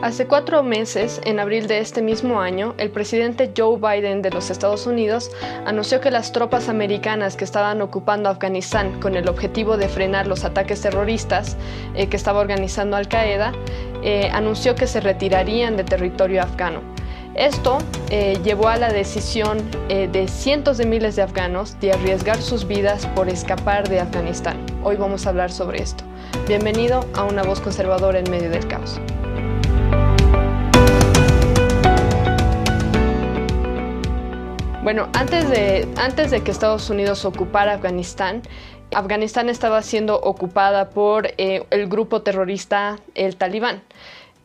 [0.00, 4.48] Hace cuatro meses, en abril de este mismo año, el presidente Joe Biden de los
[4.48, 5.28] Estados Unidos
[5.66, 10.44] anunció que las tropas americanas que estaban ocupando Afganistán con el objetivo de frenar los
[10.44, 11.56] ataques terroristas
[11.96, 13.52] eh, que estaba organizando Al Qaeda,
[14.04, 16.80] eh, anunció que se retirarían del territorio afgano.
[17.34, 17.78] Esto
[18.10, 19.58] eh, llevó a la decisión
[19.88, 24.64] de cientos de miles de afganos de arriesgar sus vidas por escapar de Afganistán.
[24.84, 26.04] Hoy vamos a hablar sobre esto.
[26.46, 29.00] Bienvenido a una voz conservadora en medio del caos.
[34.82, 38.42] Bueno, antes de, antes de que Estados Unidos ocupara Afganistán,
[38.94, 43.82] Afganistán estaba siendo ocupada por eh, el grupo terrorista el Talibán.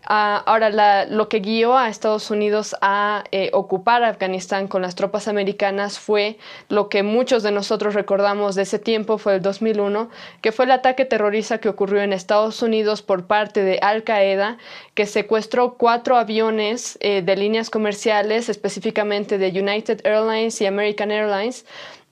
[0.06, 5.30] Ah, ahora, lo que guió a Estados Unidos a eh, ocupar Afganistán con las tropas
[5.30, 10.10] americanas fue lo que muchos de nosotros recordamos de ese tiempo, fue el 2001,
[10.42, 14.58] que fue el ataque terrorista que ocurrió en Estados Unidos por parte de Al Qaeda,
[14.94, 21.66] que secuestró cuatro aviones eh, de líneas comerciales, específicamente de United Airlines y American Airlines,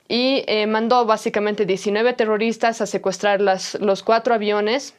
[0.07, 4.93] y eh, mandó básicamente 19 terroristas a secuestrar los cuatro aviones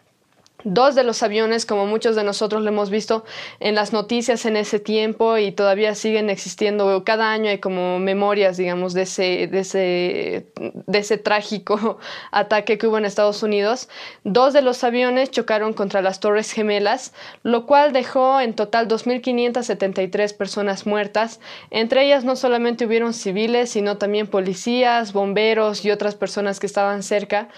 [0.64, 3.24] Dos de los aviones, como muchos de nosotros lo hemos visto
[3.60, 8.56] en las noticias en ese tiempo y todavía siguen existiendo, cada año hay como memorias,
[8.56, 11.98] digamos, de ese, de ese, trágico
[12.30, 13.88] ataque que hubo en Estados Unidos.
[14.24, 20.36] Dos de los aviones chocaron contra las Torres Gemelas, lo cual dejó en total 2.573
[20.36, 21.40] personas muertas.
[21.70, 27.02] Entre ellas no solamente hubieron civiles, sino también policías, bomberos y otras personas que estaban
[27.02, 27.48] cerca.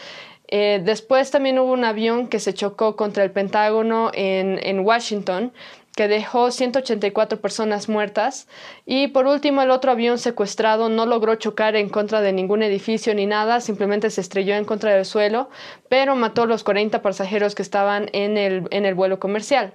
[0.49, 5.53] Eh, después también hubo un avión que se chocó contra el Pentágono en, Washington,
[5.97, 8.49] que dejó 184 personas muertas.
[8.85, 13.15] Y por último, el otro avión secuestrado no logró chocar en contra de ningún edificio
[13.15, 15.49] ni nada, simplemente se estrelló en contra del suelo,
[15.89, 19.73] pero mató a los 40 pasajeros que estaban en el, vuelo comercial.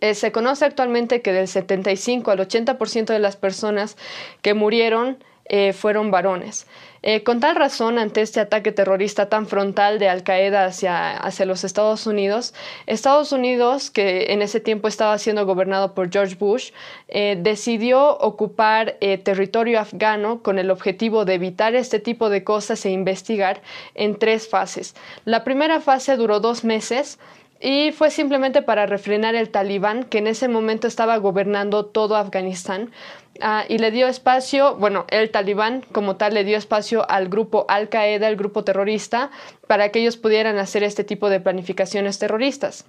[0.00, 3.96] Eh, se conoce actualmente que del 75 al 80% de las personas
[4.42, 6.66] que murieron eh, fueron varones.
[7.06, 11.44] Eh, con tal razón, ante este ataque terrorista tan frontal de Al Qaeda hacia, hacia
[11.44, 12.54] los Estados Unidos,
[12.86, 16.70] Estados Unidos, que en ese tiempo estaba siendo gobernado por George Bush,
[17.08, 22.90] eh, decidió ocupar territorio afgano con el objetivo de evitar este tipo de cosas e
[22.90, 23.60] investigar
[23.94, 24.94] en tres fases.
[25.26, 27.18] La primera fase duró dos meses
[27.60, 32.90] y fue simplemente para refrenar el talibán que en ese momento estaba gobernando todo Afganistán
[33.40, 37.66] Ah, y le dio espacio, bueno, el talibán como tal le dio espacio al grupo
[37.68, 39.30] Al Qaeda, el grupo terrorista,
[39.66, 42.86] para que ellos pudieran hacer este tipo de planificaciones terroristas.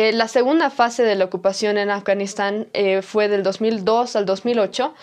[0.00, 4.94] Eh, la segunda fase de la ocupación en Afganistán eh, fue del 2002 al 2008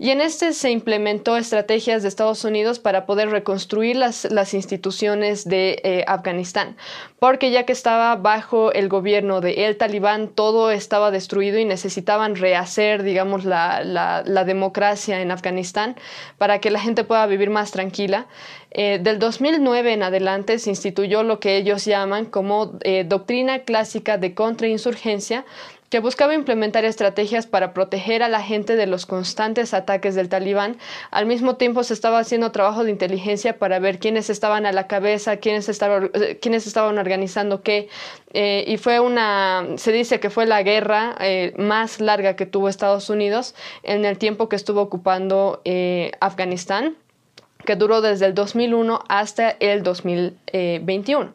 [0.00, 5.80] y en este se implementó estrategias de Estados Unidos para poder reconstruir las, instituciones de
[5.84, 6.76] eh, Afganistán,
[7.20, 12.34] porque ya que estaba bajo el gobierno de el talibán, todo estaba destruido y necesitaban
[12.34, 15.94] rehacer, digamos, la, la democracia en Afganistán
[16.38, 18.26] para que la gente pueda vivir más tranquila.
[18.72, 24.16] Eh, del 2009 en adelante se instituyó lo que ellos llaman como eh, doctrina clásica
[24.16, 25.44] de contrainsurgencia,
[25.88, 30.76] que buscaba implementar estrategias para proteger a la gente de los constantes ataques del talibán.
[31.10, 34.86] Al mismo tiempo se estaba haciendo trabajo de inteligencia para ver quiénes estaban a la
[34.86, 37.88] cabeza, quiénes estaban, eh, quiénes estaban organizando qué.
[38.32, 41.16] y fue una, se dice que fue la guerra
[41.56, 45.60] más larga que tuvo Estados Unidos en el tiempo que estuvo ocupando
[46.20, 46.94] Afganistán
[47.64, 51.34] que duró desde el 2001 hasta el 2021.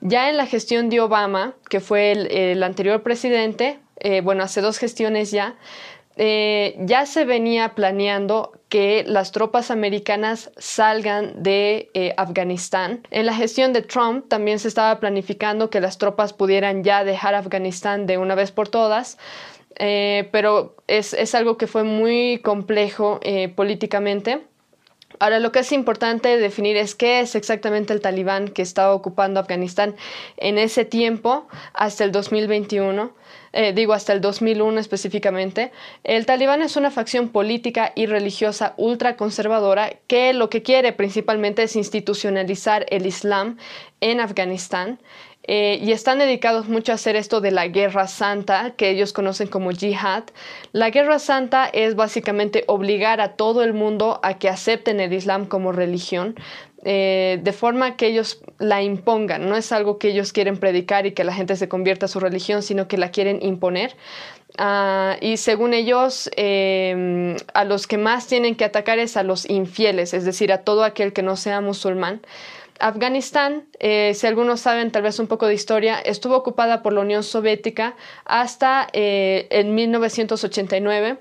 [0.00, 4.78] Ya en la gestión de Obama, que fue el, anterior presidente, eh, bueno, hace dos
[4.78, 5.56] gestiones ya,
[6.16, 13.06] eh, ya se venía planeando que las tropas americanas salgan de eh, Afganistán.
[13.10, 17.34] En la gestión de Trump también se estaba planificando que las tropas pudieran ya dejar
[17.34, 19.18] Afganistán de una vez por todas.
[20.32, 23.20] pero es, es, algo que fue muy complejo
[23.56, 24.42] políticamente
[25.22, 29.38] Ahora, lo que es importante definir es qué es exactamente el talibán que estaba ocupando
[29.38, 29.94] Afganistán
[30.36, 33.12] en ese tiempo, hasta el 2021.
[33.52, 35.70] Eh, digo hasta el 2001 específicamente,
[36.02, 41.76] el talibán es una facción política y religiosa ultraconservadora que lo que quiere principalmente es
[41.76, 43.58] institucionalizar el Islam
[44.00, 44.98] en Afganistán
[45.44, 49.48] eh, y están dedicados mucho a hacer esto de la guerra santa, que ellos conocen
[49.48, 50.24] como jihad.
[50.72, 55.46] La guerra santa es básicamente obligar a todo el mundo a que acepten el Islam
[55.46, 56.36] como religión,
[56.84, 59.48] eh, de forma que ellos la impongan.
[59.48, 62.20] No es algo que ellos quieren predicar y que la gente se convierta a su
[62.20, 63.96] religión, sino que la quieren imponer.
[64.58, 69.48] Ah, y según ellos, em, a los que más tienen que atacar es a los
[69.48, 72.20] infieles, es decir, a todo aquel que no sea musulmán.
[72.82, 77.00] Afganistán, eh, si algunos saben tal vez un poco de historia, estuvo ocupada por la
[77.00, 77.94] Unión Soviética
[78.24, 81.18] hasta eh, en 1989.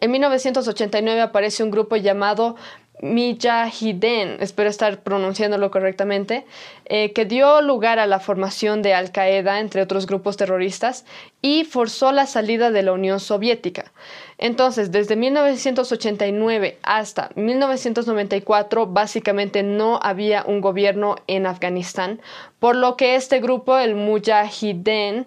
[0.00, 2.54] En 1989 aparece un grupo llamado
[3.00, 6.46] Mijahideen, espero estar pronunciándolo correctamente,
[6.86, 11.04] eh, que dio lugar a la formación de Al Qaeda, entre otros grupos terroristas,
[11.42, 13.92] y forzó la salida de la Unión Soviética.
[14.38, 22.20] Entonces, desde 1989 hasta 1994, básicamente no había un gobierno en Afganistán,
[22.58, 25.26] por lo que este grupo, el Mujahideen,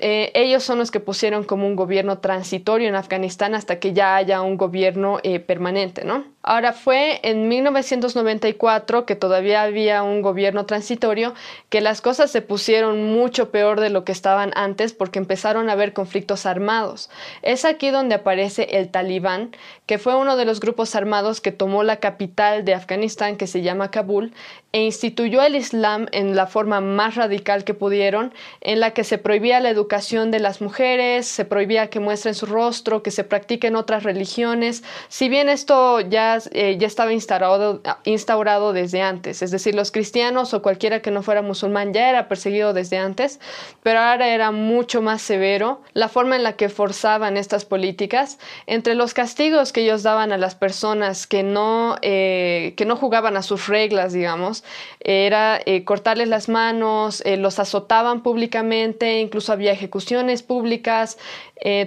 [0.00, 4.16] eh, ellos son los que pusieron como un gobierno transitorio en Afganistán hasta que ya
[4.16, 6.24] haya un gobierno eh, permanente, ¿no?
[6.42, 11.34] Ahora fue en 1994 que todavía había un gobierno transitorio
[11.68, 15.72] que las cosas se pusieron mucho peor de lo que estaban antes porque empezaron a
[15.72, 17.10] haber conflictos armados.
[17.42, 19.50] Es aquí donde aparece el Talibán,
[19.84, 23.60] que fue uno de los grupos armados que tomó la capital de Afganistán, que se
[23.60, 24.32] llama Kabul,
[24.72, 29.16] e instituyó el Islam en la forma más radical que pudieron, en la que se
[29.16, 33.76] prohibía la educación de las mujeres, se prohibía que muestren su rostro, que se practiquen
[33.76, 34.84] otras religiones.
[35.08, 40.52] Si bien esto ya eh, ya estaba instaurado, instaurado desde antes, es decir, los cristianos
[40.52, 43.40] o cualquiera que no fuera musulmán ya era perseguido desde antes,
[43.82, 48.38] pero ahora era mucho más severo la forma en la que forzaban estas políticas.
[48.66, 53.38] Entre los castigos que ellos daban a las personas que no, eh, que no jugaban
[53.38, 54.57] a sus reglas, digamos,
[55.00, 61.18] era eh, cortarles las manos, los azotaban públicamente, incluso había ejecuciones públicas,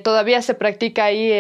[0.04, 1.32] todavía se practica ahí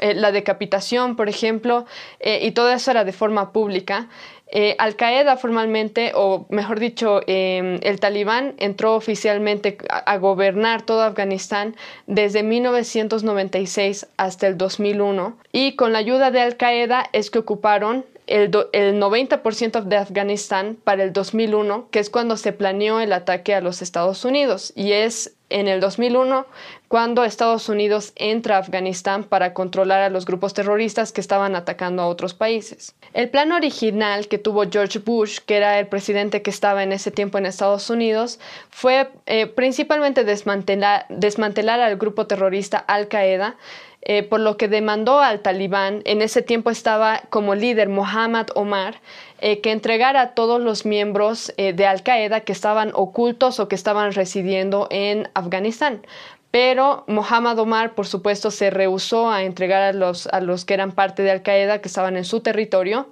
[0.00, 1.84] eh, la decapitación, por ejemplo,
[2.20, 4.08] eh, y todo eso era de forma pública.
[4.52, 11.02] Eh, Al Qaeda formalmente, o mejor dicho, em, el talibán entró oficialmente a, gobernar todo
[11.02, 17.38] Afganistán desde 1996 hasta el 2001 y con la ayuda de Al Qaeda es que
[17.38, 23.12] ocuparon el, el 90% de Afganistán para el 2001, que es cuando se planeó el
[23.12, 26.46] ataque a los Estados Unidos y es en el 2001
[26.86, 32.02] cuando Estados Unidos entra a Afganistán para controlar a los grupos terroristas que estaban atacando
[32.02, 32.94] a otros países.
[33.14, 37.10] El plan original que tuvo George Bush, que era el presidente que estaba en ese
[37.10, 38.38] tiempo en Estados Unidos,
[38.70, 43.56] fue eh, principalmente desmantelar al grupo terrorista Al Qaeda,
[44.02, 49.00] eh, por lo que demandó al talibán, en ese tiempo estaba como líder Mohammad Omar,
[49.40, 53.74] eh, que entregara a todos los miembros de Al Qaeda que estaban ocultos o que
[53.74, 56.02] estaban residiendo en Afganistán
[56.50, 60.92] pero Mohammad Omar, por supuesto, se rehusó a entregar a los, a los que eran
[60.92, 63.08] parte de Al Qaeda, que estaban en su territorio.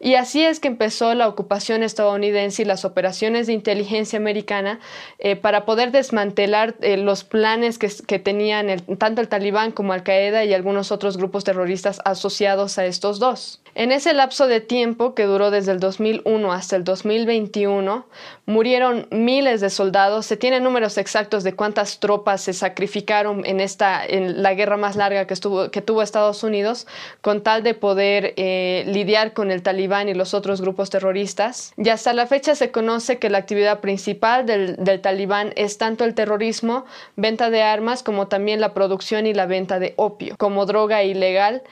[0.00, 4.80] Y así es que empezó la ocupación estadounidense y las operaciones de inteligencia americana
[5.18, 10.46] eh, para poder desmantelar eh, los planes que, tenían tanto el talibán como Al Qaeda
[10.46, 13.60] y algunos otros grupos terroristas asociados a estos dos.
[13.74, 18.06] En ese lapso de tiempo, que duró desde el 2001 hasta el 2021,
[18.46, 20.26] murieron miles de soldados.
[20.26, 24.96] Se tienen números exactos de cuántas tropas se sacrificaron en, esta, en la guerra más
[24.96, 26.86] larga que, estuvo, que tuvo Estados Unidos
[27.20, 31.72] con tal de poder eh, lidiar con el talibán y los otros grupos terroristas.
[31.76, 36.04] Y hasta la fecha se conoce que la actividad principal del, del talibán es tanto
[36.04, 36.84] el terrorismo,
[37.16, 41.62] venta de armas, como también la producción y la venta de opio como droga ilegal.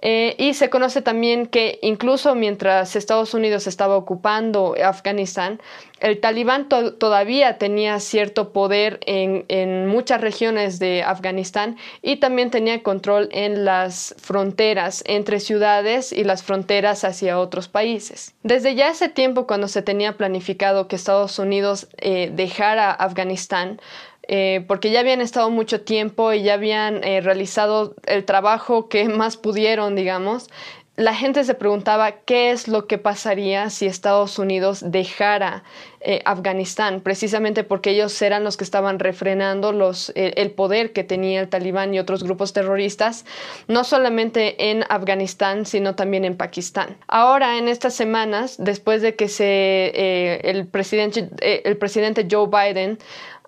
[0.00, 5.60] Eh, y se conoce también que incluso mientras Estados Unidos estaba ocupando Afganistán,
[5.98, 12.84] el talibán todavía tenía cierto poder en, en, muchas regiones de Afganistán y también tenía
[12.84, 18.34] control en las fronteras entre ciudades y las fronteras hacia otros países.
[18.44, 23.80] Desde ya ese tiempo, cuando se tenía planificado que Estados Unidos eh, dejara Afganistán,
[24.28, 29.08] eh, porque ya habían estado mucho tiempo y ya habían eh, realizado el trabajo que
[29.08, 30.50] más pudieron, digamos,
[30.96, 35.62] la gente se preguntaba qué es lo que pasaría si Estados Unidos dejara
[36.00, 41.40] eh, Afganistán, precisamente porque ellos eran los que estaban refrenando los, el poder que tenía
[41.40, 43.24] el talibán y otros grupos terroristas,
[43.68, 46.96] no solamente en Afganistán, sino también en Pakistán.
[47.06, 52.98] Ahora, en estas semanas, después de que se, el, presidente, el presidente Joe Biden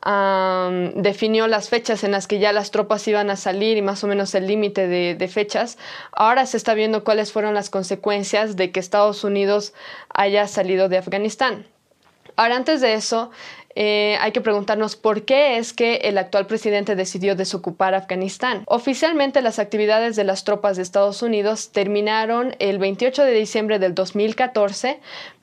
[0.03, 4.07] definió las fechas en las que ya las tropas iban a salir y más o
[4.07, 5.79] menos el límite de, fechas.
[6.13, 9.75] Ahora se está viendo cuáles fueron las consecuencias de que Estados Unidos
[10.09, 11.67] haya salido de Afganistán.
[12.37, 13.31] Ahora, antes de eso,
[13.75, 18.65] eh, hay que preguntarnos por qué es que el actual presidente decidió desocupar Afganistán.
[18.67, 23.95] Oficialmente las actividades de las tropas de Estados Unidos terminaron el 28 de diciembre del
[23.95, 25.01] 2014,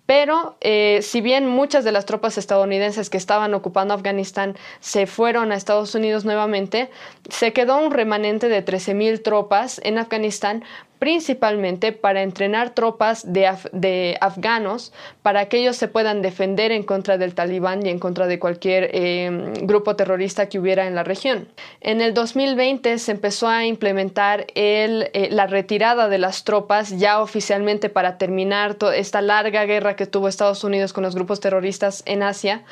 [0.07, 5.51] pero eh, si bien muchas de las tropas estadounidenses que estaban ocupando Afganistán se fueron
[5.51, 6.89] a Estados Unidos nuevamente,
[7.29, 10.63] se quedó un remanente de 13.000 tropas en Afganistán
[10.99, 17.33] principalmente para entrenar tropas de, afganos para que ellos se puedan defender en contra del
[17.33, 21.47] talibán y en contra de cualquier em, grupo terrorista que hubiera en la región.
[21.81, 27.89] En el 2020 se empezó a implementar eh, la retirada de las tropas ya oficialmente
[27.89, 32.63] para terminar esta larga guerra que tuvo Estados Unidos con los grupos terroristas en Asia.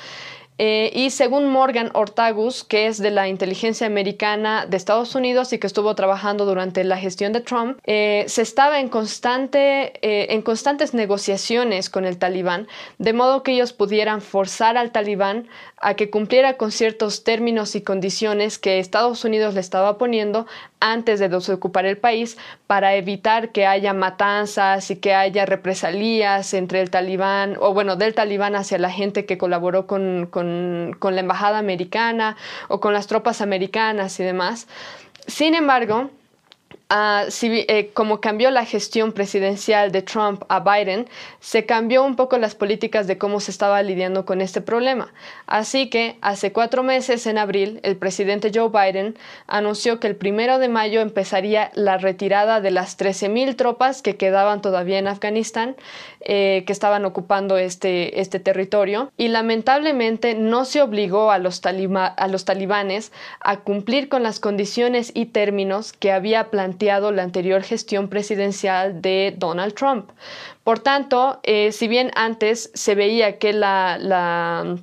[0.57, 5.59] Eh, y según Morgan Ortagus, que es de la inteligencia americana de Estados Unidos y
[5.59, 10.41] que estuvo trabajando durante la gestión de Trump, eh, se estaba en, constante, eh, en
[10.41, 12.67] constantes negociaciones con el talibán,
[12.99, 17.81] de modo que ellos pudieran forzar al talibán a que cumpliera con ciertos términos y
[17.81, 20.47] condiciones que Estados Unidos le estaba poniendo
[20.85, 22.37] antes de desocupar el país
[22.67, 28.13] para evitar que haya matanzas y que haya represalias entre el talibán, o bueno, del
[28.13, 32.37] talibán hacia la gente que colaboró con, con la embajada americana
[32.67, 34.67] o con las tropas americanas y demás.
[35.27, 36.11] Sin embargo,
[36.87, 41.07] Ah, eh, como cambió la gestión presidencial de Trump a Biden,
[41.39, 45.11] se cambió un poco las políticas de cómo se estaba lidiando con este problema.
[45.47, 50.59] Así que hace cuatro meses, en abril, el presidente Joe Biden anunció que el primero
[50.59, 55.75] de mayo empezaría la retirada de las 13.000 tropas que quedaban todavía en Afganistán,
[56.19, 59.11] eh, que estaban ocupando este, este territorio.
[59.17, 65.11] Y lamentablemente no se obligó a los, a los talibanes a cumplir con las condiciones
[65.15, 70.11] y términos que había planteado la anterior gestión presidencial de Donald Trump.
[70.63, 74.79] Por tanto, eh, si bien antes se veía que las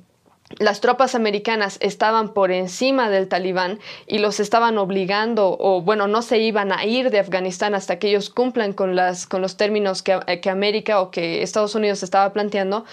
[0.81, 6.39] tropas americanas estaban por encima del talibán y los estaban obligando, o bueno, no se
[6.39, 8.95] iban a ir de Afganistán hasta que ellos cumplan con,
[9.29, 12.85] con los términos que, que América o que Estados Unidos estaba planteando,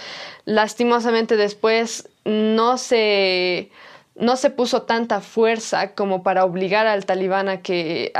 [0.44, 3.70] lastimosamente después no se
[4.20, 8.12] no se puso tanta fuerza como para obligar al talibán a que,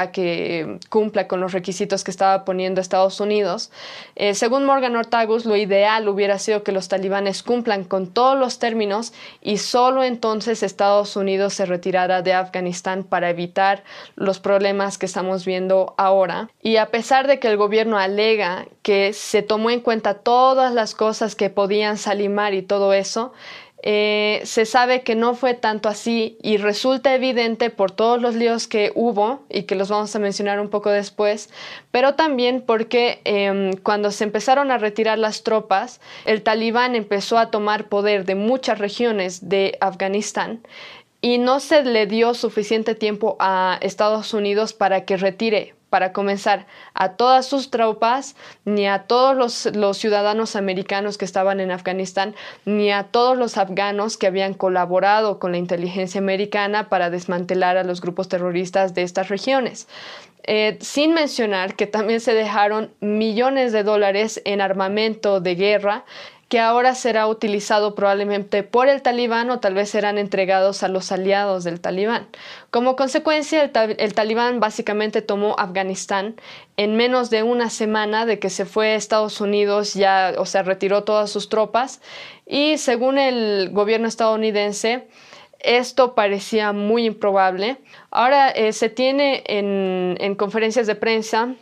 [0.88, 3.71] cumpla con los requisitos que estaba poniendo Estados Unidos.
[4.16, 8.59] Eh, según Morgan Ortagus, lo ideal hubiera sido que los talibanes cumplan con todos los
[8.59, 13.85] términos y solo entonces Estados Unidos se retirara de Afganistán para evitar
[14.16, 16.50] los problemas que estamos viendo ahora.
[16.62, 20.95] Y a pesar de que el gobierno alega que se tomó en cuenta todas las
[20.95, 23.33] cosas que podían salir mal y todo eso,
[23.82, 28.68] eh, se sabe que no fue tanto así y resulta evidente por todos los líos
[28.68, 31.49] que hubo y que los vamos a mencionar un poco después,
[31.90, 37.50] pero también porque em, cuando se empezaron a retirar las tropas, el talibán empezó a
[37.50, 40.60] tomar poder de muchas regiones de Afganistán
[41.22, 46.66] y no se le dio suficiente tiempo a Estados Unidos para que retire para comenzar
[46.94, 52.90] a todas sus tropas, ni a todos los, ciudadanos americanos que estaban en Afganistán, ni
[52.90, 58.00] a todos los afganos que habían colaborado con la inteligencia americana para desmantelar a los
[58.00, 59.88] grupos terroristas de estas regiones.
[60.44, 66.04] Eh, sin mencionar que también se dejaron millones de dólares en armamento de guerra
[66.50, 71.12] que ahora será utilizado probablemente por el talibán o tal vez serán entregados a los
[71.12, 72.26] aliados del talibán.
[72.73, 76.35] Como consecuencia, el, talibán básicamente tomó Afganistán
[76.76, 80.64] en menos de una semana de que se fue a Estados Unidos, ya, o sea,
[80.64, 82.00] retiró todas sus tropas
[82.47, 85.07] y según el gobierno estadounidense,
[85.61, 87.76] esto parecía muy improbable.
[88.11, 91.54] Ahora eh, se tiene en conferencias de prensa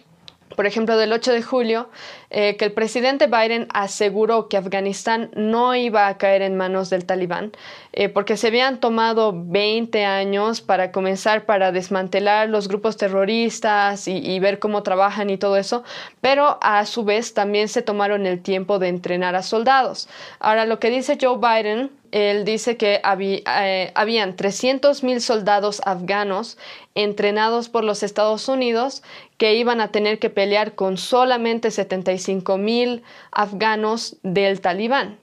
[0.59, 1.89] por ejemplo, del 8 de julio,
[2.31, 7.05] eh, que el presidente Biden aseguró que Afganistán no iba a caer en manos del
[7.05, 7.53] talibán,
[7.93, 14.41] eh, porque se habían tomado 20 años para comenzar para desmantelar los grupos terroristas y,
[14.41, 15.85] ver cómo trabajan y todo eso,
[16.21, 20.09] pero a su vez también se tomaron el tiempo de entrenar a soldados.
[20.41, 26.59] Ahora, lo que dice Joe Biden él dice que había, eh, habían 300.000 soldados afganos
[26.95, 29.03] entrenados por los Estados Unidos
[29.37, 35.19] que iban a tener que pelear con solamente 75 mil afganos del talibán.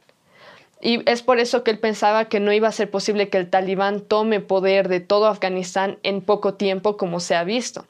[0.82, 3.50] Y es por eso que él pensaba que no iba a ser posible que el
[3.50, 7.86] talibán tome poder de todo Afganistán en poco tiempo como se ha visto.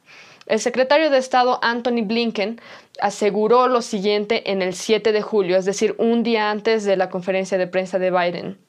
[0.46, 2.60] El secretario de Estado Anthony Blinken
[3.00, 7.10] aseguró lo siguiente en el 7 de julio, es decir, un día antes de la
[7.10, 8.65] conferencia de prensa de Biden.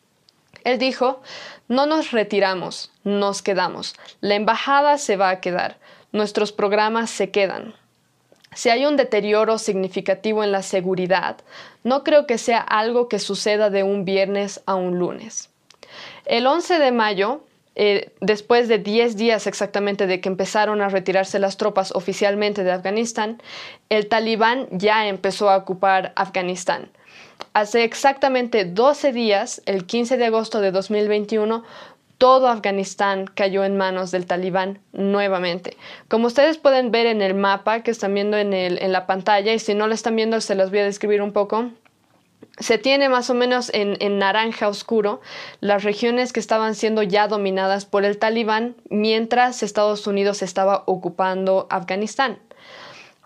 [0.68, 1.22] Él dijo,
[1.68, 3.96] no nos retiramos, nos quedamos.
[4.22, 5.78] La embajada se va a quedar
[6.12, 7.74] nuestros programas se quedan.
[8.54, 11.38] Si hay un deterioro significativo en la seguridad,
[11.84, 15.50] no creo que sea algo que suceda de un viernes a un lunes.
[16.26, 17.42] El 11 de mayo,
[17.76, 22.72] eh, después de 10 días exactamente de que empezaron a retirarse las tropas oficialmente de
[22.72, 23.42] Afganistán,
[23.90, 26.90] el talibán ya empezó a ocupar Afganistán.
[27.54, 31.64] Hace exactamente 12 días, el 15 de agosto de 2021,
[32.18, 35.78] todo Afganistán cayó en manos del talibán nuevamente.
[36.08, 39.76] Como ustedes pueden ver en el mapa que están viendo en, la pantalla, y si
[39.76, 41.72] no lo están viendo se los voy a describir un poco,
[42.60, 45.22] se tiene más o menos en, en, naranja oscuro
[45.60, 51.68] las regiones que estaban siendo ya dominadas por el talibán mientras Estados Unidos estaba ocupando
[51.70, 52.40] Afganistán.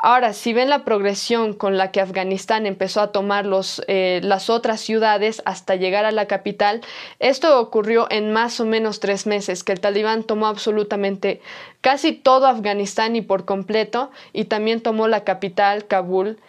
[0.03, 4.49] Ahora, si ven la progresión con la que Afganistán empezó a tomar los, eh, las
[4.49, 6.81] otras ciudades hasta llegar a la capital,
[7.19, 11.39] esto ocurrió en más o menos tres meses, que el talibán tomó absolutamente
[11.81, 16.39] casi todo Afganistán y por completo, y también tomó la capital, Kabul,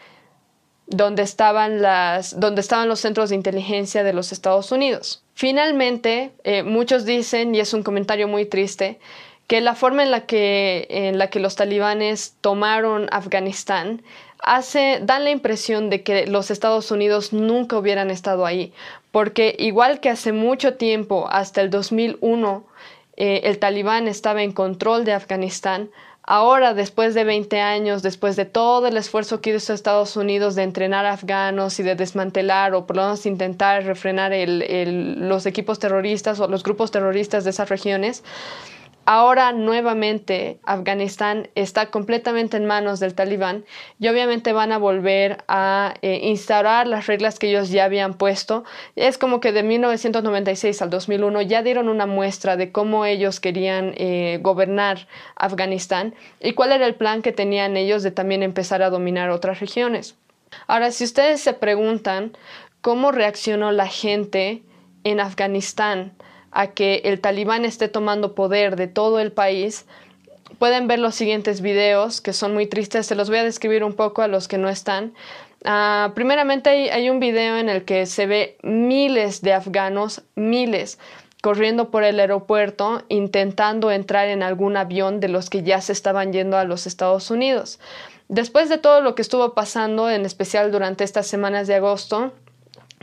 [0.86, 5.24] donde estaban, las, donde estaban los centros de inteligencia de los Estados Unidos.
[5.34, 8.98] Finalmente, eh, muchos dicen, y es un comentario muy triste,
[9.46, 14.02] que la forma en la que, en la que los talibanes tomaron Afganistán
[14.42, 18.72] hace, dan la impresión de que los Estados Unidos nunca hubieran estado ahí,
[19.10, 22.64] porque igual que hace mucho tiempo, hasta el 2001,
[23.16, 25.90] eh, el talibán estaba en control de Afganistán,
[26.24, 30.62] Ahora, después de 20 años, después de todo el esfuerzo que hizo Estados Unidos de
[30.62, 36.46] entrenar afganos y de desmantelar o por lo menos intentar refrenar los equipos terroristas o
[36.46, 38.22] los grupos terroristas de esas regiones,
[39.14, 43.66] Ahora nuevamente Afganistán está completamente en manos del talibán
[44.00, 48.64] y obviamente van a volver a eh, instaurar las reglas que ellos ya habían puesto.
[48.96, 53.92] Es como que de 1996 al 2001 ya dieron una muestra de cómo ellos querían
[53.98, 58.88] eh, gobernar Afganistán y cuál era el plan que tenían ellos de también empezar a
[58.88, 60.16] dominar otras regiones.
[60.66, 62.34] Ahora, si ustedes se preguntan
[62.80, 64.62] cómo reaccionó la gente
[65.04, 66.14] en Afganistán,
[66.52, 69.86] a que el talibán esté tomando poder de todo el país,
[70.58, 73.06] pueden ver los siguientes videos que son muy tristes.
[73.06, 75.14] Se los voy a describir un poco a los que no están.
[75.64, 80.98] Ah, primeramente hay, un video en el que se ve miles de afganos, miles,
[81.40, 86.32] corriendo por el aeropuerto intentando entrar en algún avión de los que ya se estaban
[86.32, 87.78] yendo a los Estados Unidos.
[88.28, 92.32] Después de todo lo que estuvo pasando, en especial durante estas semanas de agosto,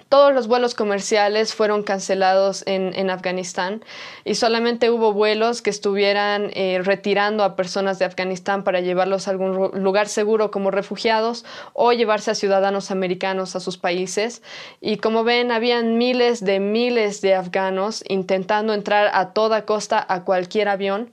[0.09, 3.83] todos los vuelos comerciales fueron cancelados en, Afganistán
[4.25, 9.31] y solamente hubo vuelos que estuvieran eh, retirando a personas de Afganistán para llevarlos a
[9.31, 14.41] algún lugar seguro como refugiados o llevarse a ciudadanos americanos a sus países.
[14.81, 20.23] Y como ven, habían miles de miles de afganos intentando entrar a toda costa a
[20.23, 21.12] cualquier avión.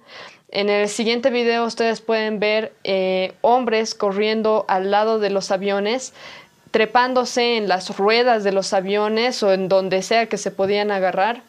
[0.49, 6.15] En el siguiente video ustedes pueden ver eh, hombres corriendo al lado de los aviones
[6.77, 11.41] trepándose en las ruedas de los aviones o en donde sea que se podían agarrar.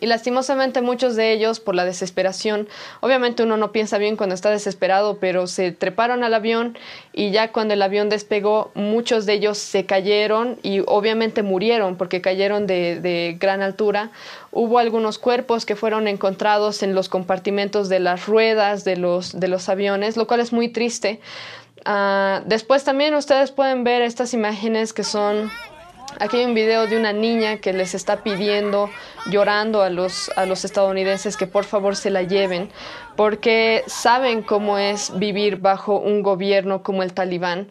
[0.00, 2.68] Y lastimosamente muchos de ellos, por la desesperación,
[3.00, 6.78] obviamente uno no piensa bien cuando está desesperado, pero se treparon al avión
[7.12, 12.20] y ya cuando el avión despegó, muchos de ellos se cayeron y obviamente murieron porque
[12.20, 14.12] cayeron de, de gran altura.
[14.52, 19.48] Hubo algunos cuerpos que fueron encontrados en los compartimentos de las ruedas de los, de
[19.48, 21.20] los aviones, lo cual es muy triste
[21.84, 25.50] Ah, después también ustedes pueden ver estas imágenes que son...
[26.20, 28.88] Aquí hay un video de una niña que les está pidiendo,
[29.26, 32.70] llorando a los, a los estadounidenses que por favor se la lleven,
[33.16, 37.68] porque saben cómo es vivir bajo un gobierno como el talibán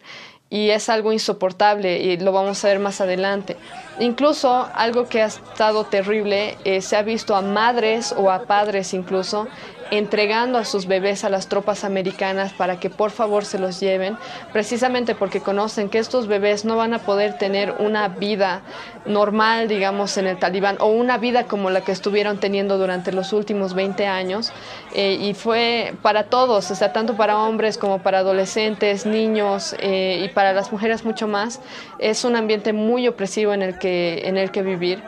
[0.50, 3.56] y es algo insoportable y lo vamos a ver más adelante.
[3.98, 8.94] Incluso algo que ha estado terrible, eh, se ha visto a madres o a padres
[8.94, 9.48] incluso
[9.90, 14.16] entregando a sus bebés a las tropas americanas para que por favor se los lleven,
[14.52, 18.62] precisamente porque conocen que estos bebés no van a poder tener una vida
[19.06, 23.32] normal, digamos, en el talibán, o una vida como la que estuvieron teniendo durante los
[23.32, 24.52] últimos 20 años.
[24.94, 30.22] Eh, y fue para todos, o sea, tanto para hombres como para adolescentes, niños eh,
[30.24, 31.60] y para las mujeres mucho más.
[31.98, 35.02] Es un ambiente muy opresivo en el que, en el que vivir.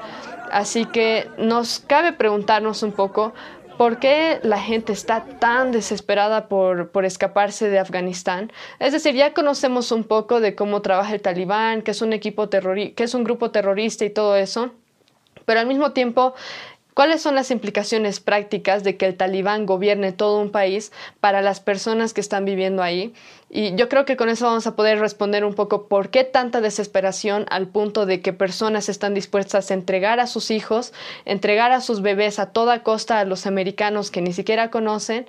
[0.50, 3.34] Así que nos cabe preguntarnos un poco
[3.76, 8.50] ¿Por qué la gente está tan desesperada por, escaparse de Afganistán?
[8.78, 12.48] Es decir, ya conocemos un poco de cómo trabaja el talibán, que es un equipo
[12.48, 14.72] que es un grupo terrorista y todo eso,
[15.44, 16.34] pero al mismo tiempo
[16.96, 21.60] ¿Cuáles son las implicaciones prácticas de que el talibán gobierne todo un país para las
[21.60, 23.12] personas que están viviendo ahí?
[23.50, 26.62] Y yo creo que con eso vamos a poder responder un poco por qué tanta
[26.62, 30.94] desesperación al punto de que personas están dispuestas a entregar a sus hijos,
[31.26, 35.26] entregar a sus bebés a toda costa a los americanos que ni siquiera conocen,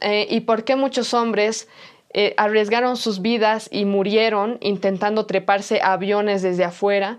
[0.00, 1.68] eh, y por qué muchos hombres
[2.14, 7.18] eh, arriesgaron sus vidas y murieron intentando treparse a aviones desde afuera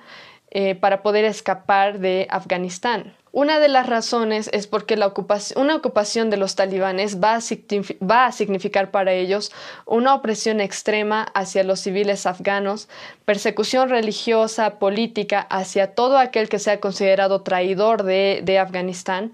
[0.55, 3.15] eh, para poder escapar de Afganistán.
[3.31, 8.31] Una de las razones es porque la ocupación, una ocupación de los talibanes va a,
[8.31, 9.51] significar para ellos
[9.87, 12.87] una opresión extrema hacia los civiles afganos,
[13.25, 19.33] persecución religiosa, política hacia todo aquel que sea considerado traidor de, Afganistán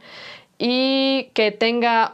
[0.58, 2.13] y que tenga,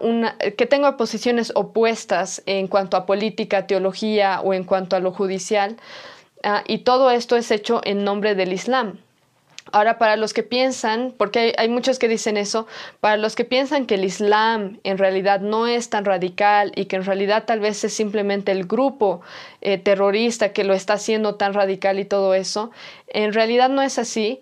[0.58, 5.78] que tenga posiciones opuestas en cuanto a política, teología o en cuanto a lo judicial.
[6.48, 9.00] Ah, y todo esto es hecho en nombre del Islam.
[9.72, 12.68] Ahora, para los que piensan, porque hay, muchos que dicen eso,
[13.00, 16.98] para los que piensan que el Islam en realidad no es tan radical y que
[16.98, 19.22] en realidad tal vez es simplemente el grupo
[19.62, 22.70] eh, terrorista que lo está haciendo tan radical y todo eso,
[23.08, 24.40] en realidad no es así.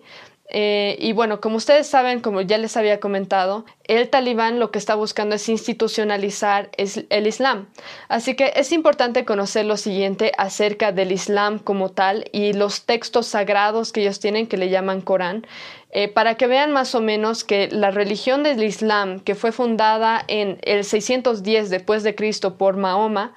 [0.56, 4.78] Eh, y bueno, como ustedes saben, como ya les había comentado, el talibán lo que
[4.78, 7.66] está buscando es institucionalizar el Islam.
[8.06, 13.26] Así que es importante conocer lo siguiente acerca del Islam como tal y los textos
[13.26, 15.44] sagrados que ellos tienen que le llaman Corán,
[15.90, 20.22] eh, para que vean más o menos que la religión del Islam, que fue fundada
[20.28, 23.34] en el 610 después de Cristo por Mahoma,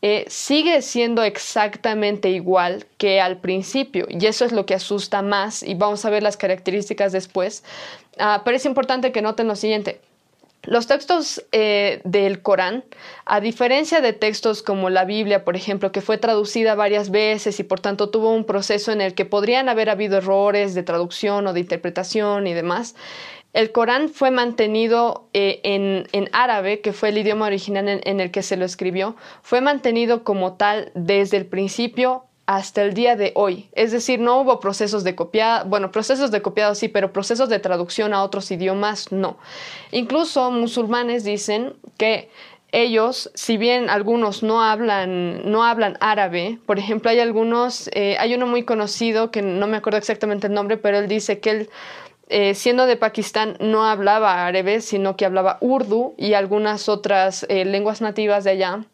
[0.00, 5.64] eh, sigue siendo exactamente igual que al principio y eso es lo que asusta más
[5.64, 7.64] y vamos a ver las características después.
[8.18, 10.00] Ah, pero es importante que noten lo siguiente.
[10.64, 12.84] Los textos eh, del Corán,
[13.24, 17.64] a diferencia de textos como la Biblia, por ejemplo, que fue traducida varias veces y
[17.64, 21.52] por tanto tuvo un proceso en el que podrían haber habido errores de traducción o
[21.52, 22.96] de interpretación y demás,
[23.54, 28.42] el Corán fue mantenido eh, en, árabe, que fue el idioma original en, el que
[28.42, 33.68] se lo escribió, fue mantenido como tal desde el principio hasta el día de hoy.
[33.72, 37.58] Es decir, no hubo procesos de copiado, bueno, procesos de copiado sí, pero procesos de
[37.58, 39.38] traducción a otros idiomas no.
[39.92, 42.30] Incluso musulmanes dicen que
[42.70, 48.34] ellos, si bien algunos no hablan, no hablan árabe, por ejemplo, hay algunos, eh, hay
[48.34, 51.70] uno muy conocido que no me acuerdo exactamente el nombre, pero él dice que él
[52.28, 57.64] eh, siendo de Pakistán, no hablaba árabe, sino que hablaba urdu y algunas otras eh,
[57.64, 58.84] lenguas nativas de allá.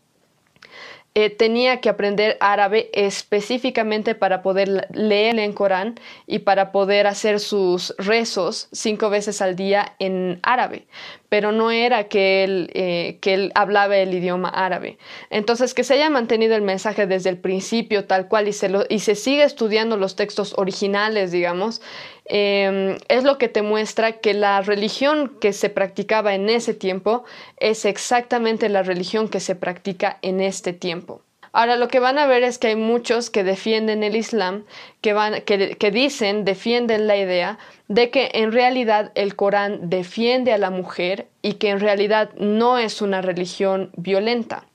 [1.16, 5.94] Eh, tenía que aprender árabe específicamente para poder leer en Corán
[6.26, 10.88] y para poder hacer sus rezos cinco veces al día en árabe
[11.34, 14.98] pero no era que él, eh, que él hablaba el idioma árabe.
[15.30, 19.00] Entonces, que se haya mantenido el mensaje desde el principio tal cual y se, y
[19.00, 21.82] se sigue estudiando los textos originales, digamos,
[22.26, 27.24] em, es lo que te muestra que la religión que se practicaba en ese tiempo
[27.58, 31.22] es exactamente la religión que se practica en este tiempo.
[31.52, 34.64] Ahora lo que van a ver es que hay muchos que defienden el Islam,
[35.00, 40.52] que, van, que, que dicen, defienden la idea de que en realidad el Corán defiende
[40.52, 44.66] a la mujer y que en realidad no es una religión violenta.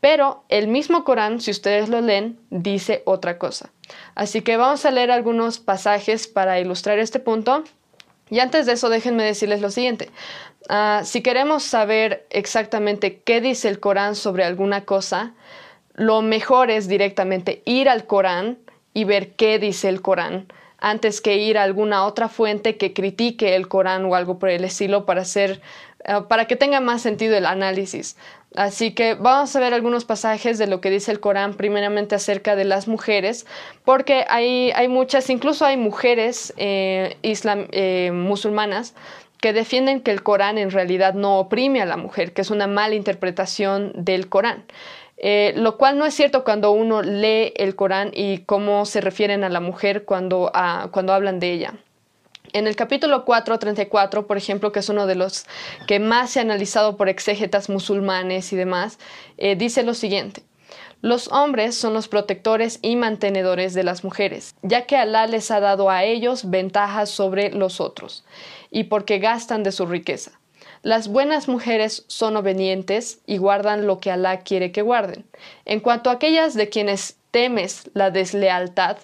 [0.00, 3.70] Pero el mismo Corán, si ustedes lo leen, dice otra cosa.
[4.14, 7.64] Así que vamos a leer algunos pasajes para ilustrar este punto.
[8.30, 10.10] Y antes de eso, déjenme decirles lo siguiente.
[10.68, 15.32] Ah, si queremos saber exactamente qué dice el Corán sobre alguna cosa,
[15.94, 18.58] lo mejor es directamente ir al Corán
[18.92, 20.46] y ver qué dice el Corán
[20.78, 24.64] antes que ir a alguna otra fuente que critique el Corán o algo por el
[24.64, 25.60] estilo para hacer
[26.04, 28.16] eh, para que tenga más sentido el análisis.
[28.54, 32.56] Así que vamos a ver algunos pasajes de lo que dice el Corán, primeramente acerca
[32.56, 33.46] de las mujeres,
[33.84, 38.94] porque hay, hay muchas, incluso hay mujeres eh, eh, musulmanas
[39.40, 42.66] que defienden que el Corán en realidad no oprime a la mujer, que es una
[42.66, 44.64] mala interpretación del Corán.
[45.18, 49.44] Eh, lo cual no es cierto cuando uno lee el Corán y cómo se refieren
[49.44, 50.50] a la mujer cuando,
[50.90, 51.74] cuando hablan de ella.
[52.52, 55.44] En el capítulo 4.34, por ejemplo, que es uno de los
[55.86, 58.98] que más se ha analizado por exégetas musulmanes y demás,
[59.36, 60.42] eh, dice lo siguiente.
[61.00, 65.60] Los hombres son los protectores y mantenedores de las mujeres, ya que Alá les ha
[65.60, 68.24] dado a ellos ventajas sobre los otros,
[68.70, 70.32] y porque gastan de su riqueza.
[70.82, 75.24] Las buenas mujeres son obedientes y guardan lo que Alá quiere que guarden.
[75.64, 78.98] En cuanto a aquellas de quienes temes la deslealtad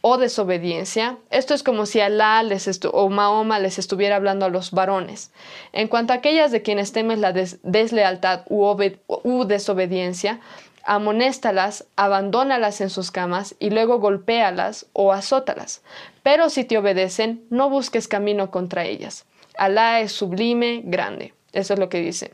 [0.00, 4.70] o desobediencia, esto es como si Alá les o Mahoma les estuviera hablando a los
[4.70, 5.32] varones.
[5.72, 10.40] En cuanto a aquellas de quienes temes la deslealtad u, desobediencia,
[10.84, 15.82] amonéstalas, abandónalas en sus camas y luego golpéalas o azótalas.
[16.22, 19.26] Pero si te obedecen, no busques camino contra ellas.
[19.56, 21.34] Alá es sublime, grande.
[21.52, 22.32] Eso es lo que dice.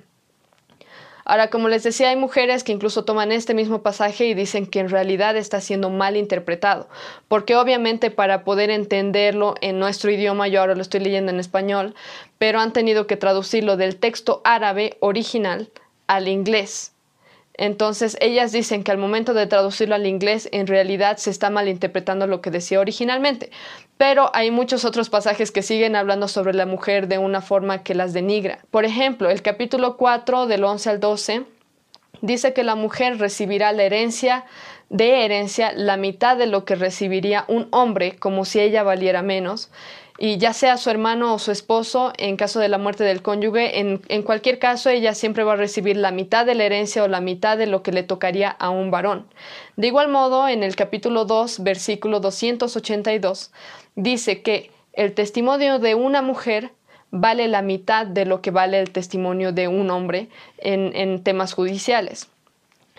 [1.25, 4.81] Ahora, como les decía, hay mujeres que incluso toman este mismo pasaje y dicen que
[4.81, 6.89] en realidad está siendo mal interpretado,
[7.29, 11.95] porque obviamente para poder entenderlo en nuestro idioma, yo ahora lo estoy leyendo en español,
[12.39, 15.71] pero han tenido que traducirlo del texto árabe original
[16.07, 16.94] al inglés.
[17.57, 22.27] Entonces, ellas dicen que al momento de traducirlo al inglés, en realidad se está malinterpretando
[22.27, 23.51] lo que decía originalmente.
[23.97, 27.95] Pero hay muchos otros pasajes que siguen hablando sobre la mujer de una forma que
[27.95, 28.59] las denigra.
[28.71, 31.45] Por ejemplo, el capítulo 4 del 11 al 12
[32.21, 34.45] dice que la mujer recibirá la herencia
[34.91, 39.71] de herencia la mitad de lo que recibiría un hombre, como si ella valiera menos.
[40.19, 43.81] Y ya sea su hermano o su esposo, en caso de la muerte del cónyuge,
[43.81, 47.09] en, en, cualquier caso ella siempre va a recibir la mitad de la herencia o
[47.09, 49.27] la mitad de lo que le tocaría a un varón.
[49.77, 53.51] De igual modo, en el capítulo 2, versículo 282,
[53.97, 56.71] dice que el testimonio de una mujer
[57.11, 61.53] vale la mitad de lo que vale el testimonio de un hombre en, en temas
[61.55, 62.29] judiciales.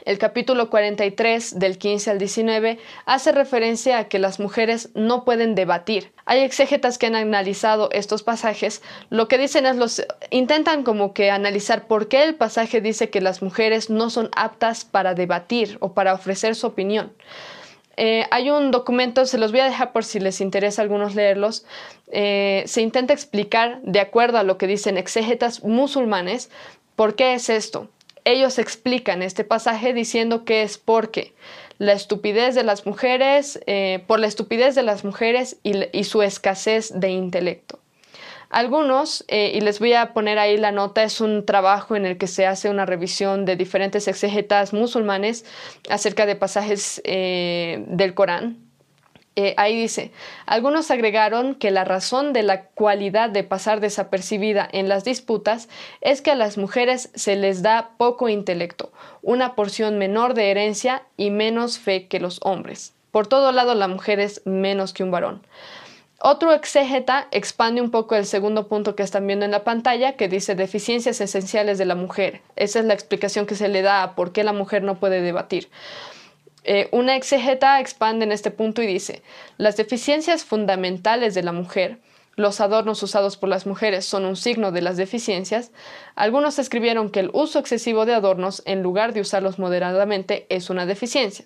[0.04, 5.56] El capítulo 43 del 15 al 19 hace referencia a que las mujeres no pueden
[5.56, 6.12] debatir.
[6.26, 11.32] Hay exégetas que han analizado estos pasajes, lo que dicen es los intentan como que
[11.32, 15.94] analizar por qué el pasaje dice que las mujeres no son aptas para debatir o
[15.94, 17.14] para ofrecer su opinión.
[17.96, 21.16] Eh, hay un documento, se los voy a dejar por si les interesa a algunos
[21.16, 21.66] leerlos.
[22.12, 26.52] Eh, se intenta explicar, de acuerdo a lo que dicen exégetas musulmanes,
[26.98, 27.90] por qué es esto
[28.26, 31.34] ellos explican este pasaje diciendo que es porque
[31.78, 36.92] la estupidez de las mujeres, eh, por la estupidez de las mujeres y, su escasez
[37.00, 37.80] de intelecto.
[38.50, 42.18] Algunos, eh, y les voy a poner ahí la nota, es un trabajo en el
[42.18, 45.46] que se hace una revisión de diferentes exégetas musulmanes
[45.90, 48.65] acerca de pasajes eh, del Corán
[49.38, 50.12] eh, ahí dice,
[50.46, 55.68] algunos agregaron que la razón de la cualidad de pasar desapercibida en las disputas
[56.00, 61.04] es que a las mujeres se les da poco intelecto, una porción menor de herencia
[61.18, 62.94] y menos fe que los hombres.
[63.12, 65.42] Por todo lado la mujer es menos que un varón.
[66.22, 70.30] Otro exégeta expande un poco el segundo punto que están viendo en la pantalla, que
[70.30, 72.42] dice deficiencias esenciales de la mujer.
[72.56, 75.22] Esa es la explicación que se le da a por qué la mujer no puede
[75.22, 75.70] debatir.
[76.68, 79.22] Eh, una exegeta expande en este punto y dice,
[79.58, 82.00] las deficiencias fundamentales de la mujer,
[82.36, 85.70] los adornos usados por las mujeres son un signo de las deficiencias,
[86.16, 90.88] algunos escribieron que el uso excesivo de adornos en lugar de usarlos moderadamente es una
[90.88, 91.46] deficiencia.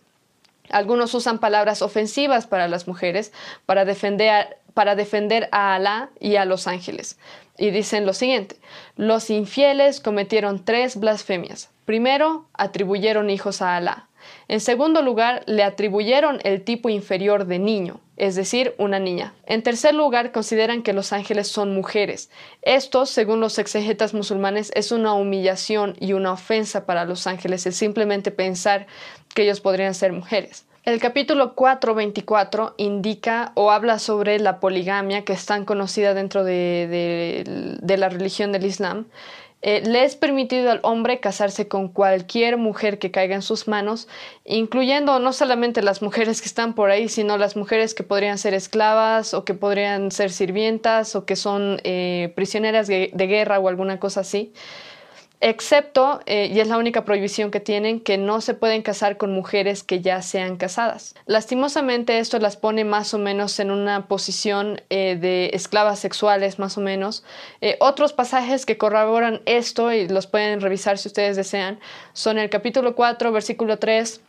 [0.69, 3.33] Algunos usan palabras ofensivas para las mujeres
[3.65, 7.17] para defender, para defender a Alá y a los ángeles.
[7.57, 8.55] Y dicen lo siguiente,
[8.95, 11.69] los infieles cometieron tres blasfemias.
[11.83, 14.08] Primero, atribuyeron hijos a Alá.
[14.47, 19.33] En segundo lugar, le atribuyeron el tipo inferior de niño, es decir, una niña.
[19.45, 22.29] En tercer lugar, consideran que los ángeles son mujeres.
[22.61, 27.73] Esto, según los exegetas musulmanes, es una humillación y una ofensa para los ángeles, el
[27.73, 28.87] simplemente pensar
[29.33, 30.65] que ellos podrían ser mujeres.
[30.85, 37.77] El capítulo 4.24 indica o habla sobre la poligamia que es tan conocida dentro de,
[37.79, 39.05] de la religión del Islam
[39.61, 44.07] eh, le es permitido al hombre casarse con cualquier mujer que caiga en sus manos,
[44.45, 48.53] incluyendo no solamente las mujeres que están por ahí, sino las mujeres que podrían ser
[48.53, 53.99] esclavas o que podrían ser sirvientas o que son eh, prisioneras de guerra o alguna
[53.99, 54.53] cosa así
[55.41, 59.31] excepto, eh, y es la única prohibición que tienen, que no se pueden casar con
[59.33, 61.15] mujeres que ya sean casadas.
[61.25, 66.77] Lastimosamente esto las pone más o menos en una posición eh, de esclavas sexuales, más
[66.77, 67.23] o menos.
[67.61, 71.79] Eh, otros pasajes que corroboran esto, y los pueden revisar si ustedes desean,
[72.13, 74.21] son el capítulo 4, versículo 3,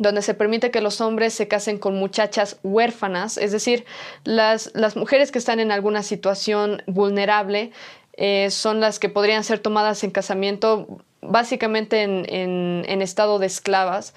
[0.00, 3.84] donde se permite que los hombres se casen con muchachas huérfanas, es decir,
[4.24, 7.70] las, las mujeres que están en alguna situación vulnerable
[8.22, 14.12] eh, son las que podrían ser tomadas en casamiento básicamente en, estado de esclavas.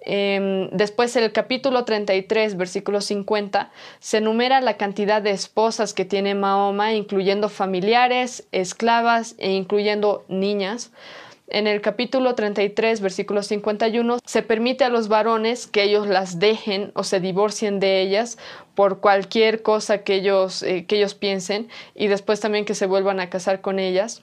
[0.00, 6.36] Em, después, el capítulo 33, versículo 50, se enumera la cantidad de esposas que tiene
[6.36, 10.92] Mahoma, incluyendo familiares, esclavas e incluyendo niñas.
[11.50, 16.92] En el capítulo 33, versículo 51, se permite a los varones que ellos las dejen
[16.94, 18.36] o se divorcien de ellas
[18.74, 23.18] por cualquier cosa que ellos, eh, que ellos piensen y después también que se vuelvan
[23.18, 24.22] a casar con ellas.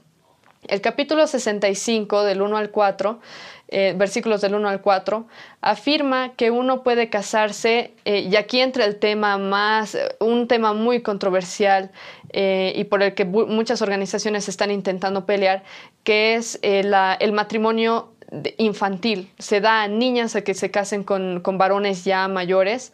[0.67, 3.19] El capítulo 65, del 1 al 4,
[3.67, 5.27] eh, versículos del 1 al 4,
[5.61, 11.01] afirma que uno puede casarse, eh, y aquí entra el tema más, un tema muy
[11.01, 11.91] controversial
[12.38, 15.63] y por el que muchas organizaciones están intentando pelear,
[16.04, 18.13] que es el matrimonio
[18.58, 19.32] infantil.
[19.39, 22.91] Se da a niñas a que se casen con, con varones ya mayores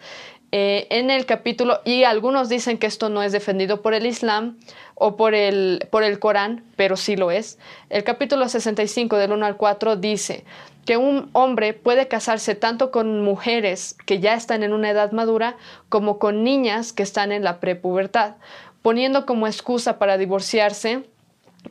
[0.53, 4.57] eh, en el capítulo, y algunos dicen que esto no es defendido por el Islam
[4.95, 7.57] o por el, por el Corán, pero sí lo es.
[7.89, 10.43] El capítulo 65 del 1 al 4 dice
[10.85, 15.55] que un hombre puede casarse tanto con mujeres que ya están en una edad madura
[15.87, 18.33] como con niñas que están en la prepubertad,
[18.81, 21.03] poniendo como excusa para divorciarse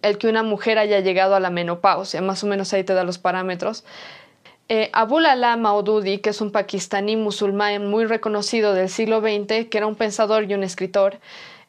[0.02, 3.04] el que una mujer haya llegado a la menopausia, más o menos ahí te da
[3.04, 3.84] los parámetros.
[4.68, 9.78] Eh, Abul Ala Maududi, que es un pakistaní musulmán muy reconocido del siglo XX, que
[9.78, 11.18] era un pensador y un escritor,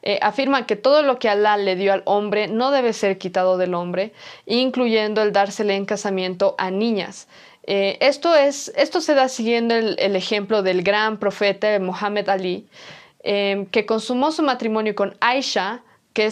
[0.04, 3.56] eh, afirma que todo lo que Alá le dio al hombre no debe ser quitado
[3.56, 4.12] del hombre,
[4.46, 7.28] incluyendo el dársele en casamiento a niñas.
[7.64, 12.66] Eh, esto, es, esto se da siguiendo el, ejemplo del gran profeta Muhammad Ali,
[13.22, 15.82] em, que consumó su matrimonio con Aisha,
[16.12, 16.30] que,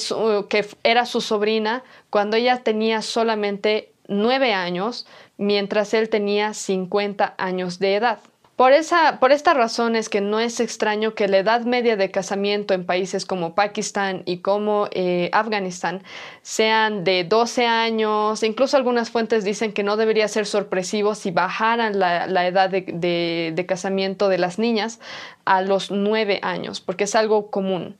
[0.48, 5.06] que era su sobrina, cuando ella tenía solamente nueve años,
[5.38, 8.18] mientras él tenía 50 años de edad.
[8.60, 12.10] Por, esa, por esta razón es que no es extraño que la edad media de
[12.10, 16.02] casamiento en países como Pakistán y como eh, Afganistán
[16.42, 21.98] sean de 12 años, incluso algunas fuentes dicen que no debería ser sorpresivo si bajaran
[21.98, 25.00] la, edad de, de casamiento de las niñas
[25.46, 27.96] a los 9 años, porque es algo común.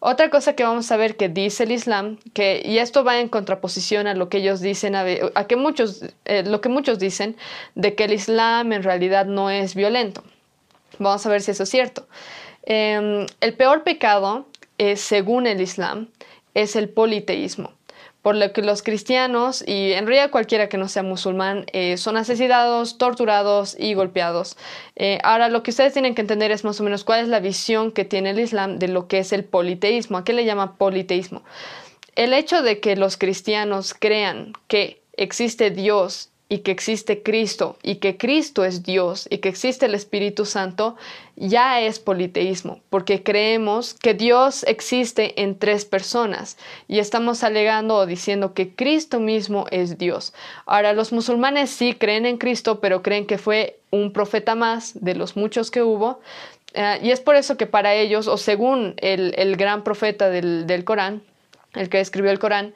[0.00, 3.28] Otra cosa que vamos a ver que dice el Islam, que, y esto va en
[3.28, 5.04] contraposición a lo que ellos dicen, a,
[5.46, 7.36] que muchos, eh, lo que muchos dicen,
[7.74, 10.22] de que el Islam en realidad no es violento.
[10.98, 12.06] Vamos a ver si eso es cierto.
[12.62, 14.46] Em, el peor pecado,
[14.96, 16.08] según el Islam,
[16.54, 17.75] es el politeísmo
[18.26, 22.16] por lo que los cristianos y en realidad cualquiera que no sea musulmán eh, son
[22.16, 24.56] asesinados, torturados y golpeados.
[24.96, 27.38] Eh, ahora lo que ustedes tienen que entender es más o menos cuál es la
[27.38, 30.18] visión que tiene el Islam de lo que es el politeísmo.
[30.18, 31.44] ¿A qué le llama politeísmo?
[32.16, 37.96] El hecho de que los cristianos crean que existe Dios y que existe Cristo y
[37.96, 40.96] que Cristo es Dios y que existe el Espíritu Santo,
[41.34, 46.56] ya es politeísmo, porque creemos que Dios existe en tres personas
[46.86, 50.34] y estamos alegando o diciendo que Cristo mismo es Dios.
[50.66, 55.14] Ahora, los musulmanes sí creen en Cristo, pero creen que fue un profeta más de
[55.14, 56.20] los muchos que hubo.
[56.74, 60.84] Eh, y es por eso que para ellos, o según el, gran profeta del, del
[60.84, 61.22] Corán,
[61.74, 62.72] el que escribió el Corán,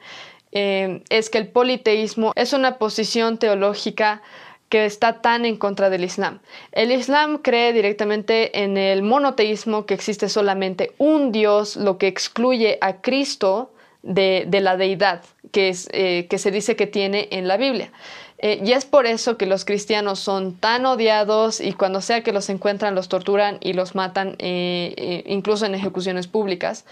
[0.51, 4.21] eh, es que el politeísmo es una posición teológica
[4.69, 6.39] que está tan en contra del Islam.
[6.71, 12.77] El Islam cree directamente en el monoteísmo, que existe solamente un Dios, lo que excluye
[12.79, 17.57] a Cristo de, la deidad que, es, eh, que se dice que tiene en la
[17.57, 17.91] Biblia.
[18.37, 22.31] Eh, y es por eso que los cristianos son tan odiados y cuando sea que
[22.31, 26.85] los encuentran los torturan y los matan, incluso en ejecuciones públicas.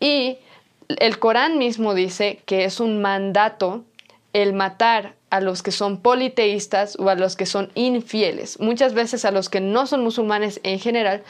[0.00, 0.38] Y
[0.88, 3.84] el Corán mismo dice que es un mandato
[4.32, 8.60] el matar a los que son politeístas o a los que son infieles.
[8.60, 11.22] Muchas veces a los que no son musulmanes en general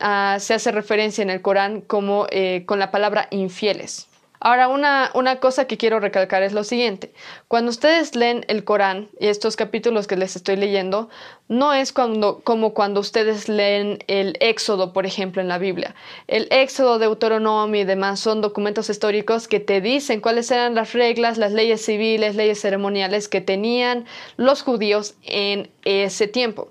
[0.00, 4.08] ah, se hace referencia en el Corán como eh, con la palabra infieles.
[4.40, 7.12] Ahora, una, una, cosa que quiero recalcar es lo siguiente.
[7.48, 11.08] Cuando ustedes leen el Corán y estos capítulos que les estoy leyendo,
[11.48, 15.94] no es cuando, como cuando ustedes leen el Éxodo, por ejemplo, en la Biblia.
[16.26, 21.38] El Éxodo, Deuteronomio y demás son documentos históricos que te dicen cuáles eran las reglas,
[21.38, 26.70] las leyes civiles, leyes ceremoniales que tenían los judíos en ese tiempo.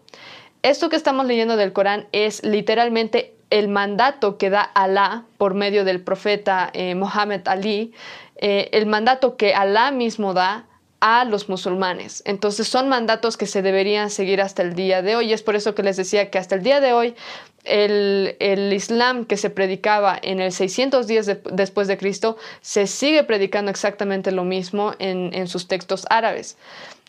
[0.65, 5.85] Esto que estamos leyendo del Corán es literalmente el mandato que da Alá por medio
[5.85, 7.93] del profeta eh, Mohammed Ali,
[8.35, 10.65] eh, el mandato que Alá mismo da
[10.99, 12.21] a los musulmanes.
[12.25, 15.27] Entonces son mandatos que se deberían seguir hasta el día de hoy.
[15.29, 17.15] Y es por eso que les decía que hasta el día de hoy
[17.63, 23.71] el, Islam que se predicaba en el 600 días después de Cristo se sigue predicando
[23.71, 26.57] exactamente lo mismo en, en sus textos árabes.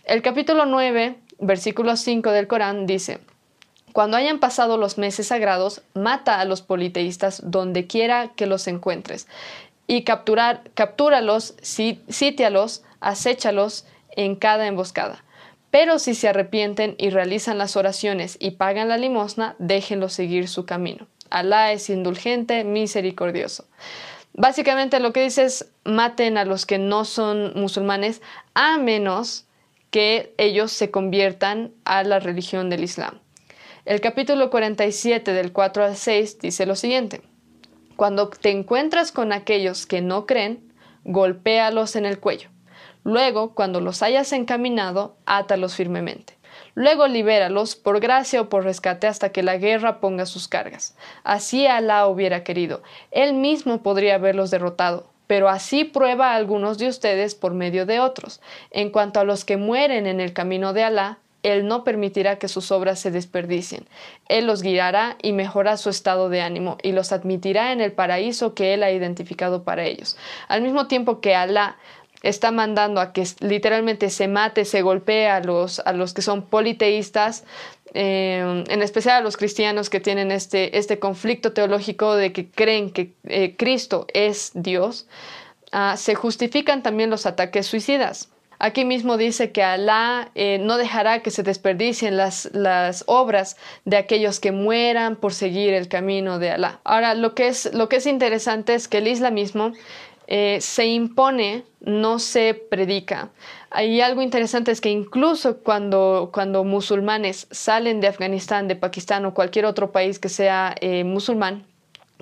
[0.04, 3.18] El capítulo 9, versículo 5 del Corán dice,
[3.96, 9.26] cuando hayan pasado los meses sagrados, mata a los politeístas donde quiera que los encuentres
[9.86, 15.24] y capturar, captúralos, sítialos, acéchalos en cada emboscada.
[15.70, 20.66] Pero si se arrepienten y realizan las oraciones y pagan la limosna, déjenlos seguir su
[20.66, 21.06] camino.
[21.30, 23.64] Alá es indulgente, misericordioso.
[24.34, 28.20] Básicamente lo que dice es maten a los que no son musulmanes
[28.52, 29.46] a menos
[29.90, 33.20] que ellos se conviertan a la religión del Islam.
[33.86, 37.22] El capítulo 47 del 4 al 6 dice lo siguiente.
[37.94, 40.72] Cuando te encuentras con aquellos que no creen,
[41.04, 42.48] golpéalos en el cuello.
[43.04, 46.36] Luego, cuando los hayas encaminado, átalos firmemente.
[46.74, 50.96] Luego libéralos por gracia o por rescate hasta que la guerra ponga sus cargas.
[51.22, 52.82] Así Alá hubiera querido.
[53.12, 58.00] Él mismo podría haberlos derrotado, pero así prueba a algunos de ustedes por medio de
[58.00, 58.40] otros.
[58.72, 62.48] En cuanto a los que mueren en el camino de Alá, él no permitirá que
[62.48, 63.86] sus obras se desperdicien.
[64.28, 68.54] Él los guiará y mejora su estado de ánimo y los admitirá en el paraíso
[68.54, 70.16] que Él ha identificado para ellos.
[70.48, 71.76] Al mismo tiempo que Alá
[72.24, 76.42] está mandando a que literalmente se mate, se golpee a los, a los que son
[76.42, 77.44] politeístas,
[77.94, 82.90] eh, en especial a los cristianos que tienen este, este conflicto teológico de que creen
[82.90, 85.06] que eh, Cristo es Dios,
[85.70, 88.30] ah, se justifican también los ataques suicidas.
[88.58, 93.96] Aquí mismo dice que Alá eh, no dejará que se desperdicien las, las, obras de
[93.96, 96.80] aquellos que mueran por seguir el camino de Alá.
[96.84, 99.72] Ahora, lo que es, lo que es interesante es que el islamismo
[100.28, 103.30] eh, se impone, no se predica.
[103.70, 109.34] Hay algo interesante es que incluso cuando, cuando musulmanes salen de Afganistán, de Pakistán o
[109.34, 111.64] cualquier otro país que sea eh, musulmán,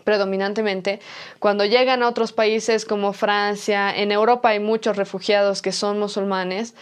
[0.05, 1.01] predominantemente,
[1.39, 6.75] cuando llegan a otros países como Francia, en Europa hay muchos refugiados que son musulmanes,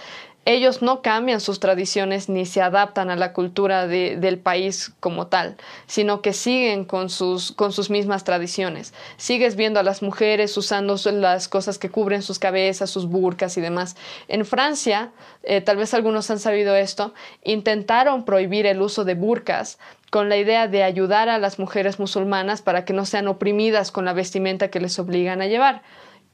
[0.45, 5.57] ellos no cambian sus tradiciones ni se adaptan a la cultura del país como tal,
[5.87, 8.93] sino que siguen con sus, con sus mismas tradiciones.
[9.17, 13.61] Sigues viendo a las mujeres usando las cosas que cubren sus cabezas, sus burcas y
[13.61, 13.95] demás.
[14.27, 15.13] En Francia,
[15.45, 17.15] eh, tal vez algunos han sabido esto,
[17.45, 19.79] intentaron prohibir el uso de burcas
[20.13, 24.05] con la idea de ayudar a las mujeres musulmanas para que no sean oprimidas con
[24.05, 25.81] la vestimenta que les obligan a llevar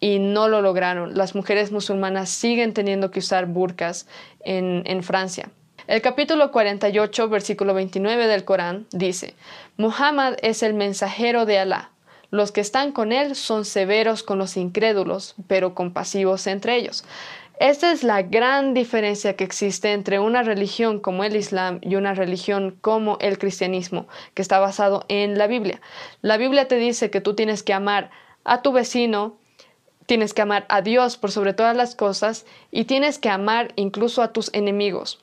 [0.01, 1.17] y no lo lograron.
[1.17, 4.09] Las mujeres musulmanas siguen teniendo que usar burkas
[4.41, 5.51] en, en Francia.
[5.87, 9.37] El capítulo 48, versículo 29 del Corán dice,
[9.77, 11.93] Muhammad es el mensajero de Alá.
[12.33, 17.05] Los que están con él son severos con los incrédulos, pero compasivos entre ellos.
[17.61, 22.15] Esta es la gran diferencia que existe entre una religión como el Islam y una
[22.15, 25.81] religión como el cristianismo, que está basado en la Biblia.
[26.23, 28.11] La Biblia te dice que tú tienes que amar
[28.45, 29.39] a tu vecino,
[30.09, 34.23] Tienes que amar a Dios por sobre todas las cosas y tienes que amar incluso
[34.23, 35.23] a tus enemigos.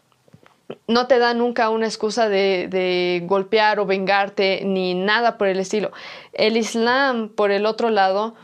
[0.88, 5.92] No te da nunca una excusa de, golpear o vengarte ni nada por el estilo.
[6.34, 8.36] El Islam, por el otro lado,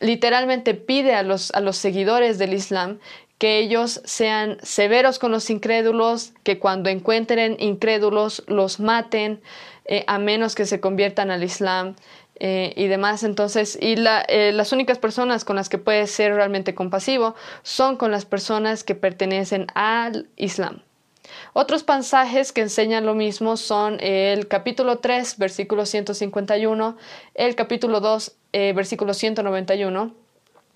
[0.00, 2.98] literalmente pide a los, a los seguidores del Islam
[3.42, 9.40] que ellos sean severos con los incrédulos, que cuando encuentren incrédulos los maten,
[9.84, 11.96] eh, a menos que se conviertan al Islam,
[12.36, 13.24] eh, y demás.
[13.24, 13.96] Entonces, y
[14.28, 17.34] eh, las únicas personas con las que puedes ser realmente compasivo
[17.64, 20.80] son con las personas que pertenecen al Islam.
[21.52, 26.96] Otros pasajes que enseñan lo mismo son el capítulo 3, versículo 151,
[27.34, 30.21] el capítulo 2, eh, versículo 191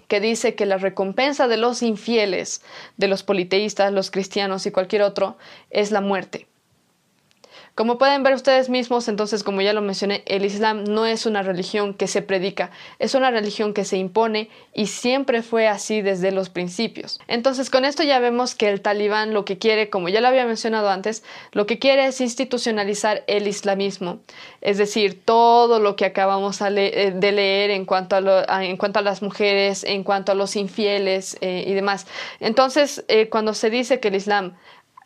[0.08, 2.62] que dice que la recompensa de los infieles,
[2.96, 5.36] de los politeístas, los cristianos y cualquier otro,
[5.70, 6.46] es la muerte.
[7.76, 11.42] Como pueden ver ustedes mismos, entonces, como ya lo mencioné, el Islam no es una
[11.42, 16.32] religión que se predica, es una religión que se impone y siempre fue así desde
[16.32, 17.20] los principios.
[17.28, 20.46] Entonces, con esto ya vemos que el talibán lo que quiere, como ya lo había
[20.46, 21.22] mencionado antes,
[21.52, 24.20] lo que quiere es institucionalizar el islamismo,
[24.62, 29.02] es decir, todo lo que acabamos eh, de leer en cuanto a, en cuanto a
[29.02, 32.06] las mujeres, en cuanto a los infieles eh, y demás.
[32.40, 34.56] Entonces, eh, cuando se dice que el Islam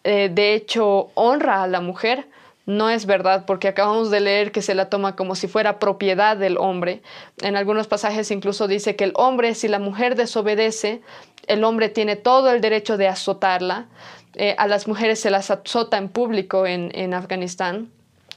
[0.02, 2.26] de hecho honra a la mujer,
[2.70, 6.36] no es verdad porque acabamos de leer que se la toma como si fuera propiedad
[6.36, 7.02] del hombre.
[7.42, 11.02] En algunos pasajes incluso dice que el hombre, si la mujer desobedece,
[11.46, 13.86] el hombre tiene todo el derecho de azotarla.
[14.34, 17.90] Eh, a las mujeres se las azota en público en, en Afganistán.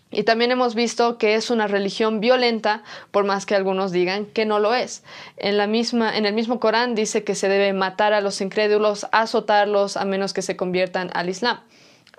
[0.09, 4.45] Y también hemos visto que es una religión violenta, por más que algunos digan que
[4.45, 5.03] no lo es.
[5.37, 9.07] En, la misma, en el mismo Corán dice que se debe matar a los incrédulos,
[9.11, 11.59] azotarlos, a menos que se conviertan al Islam.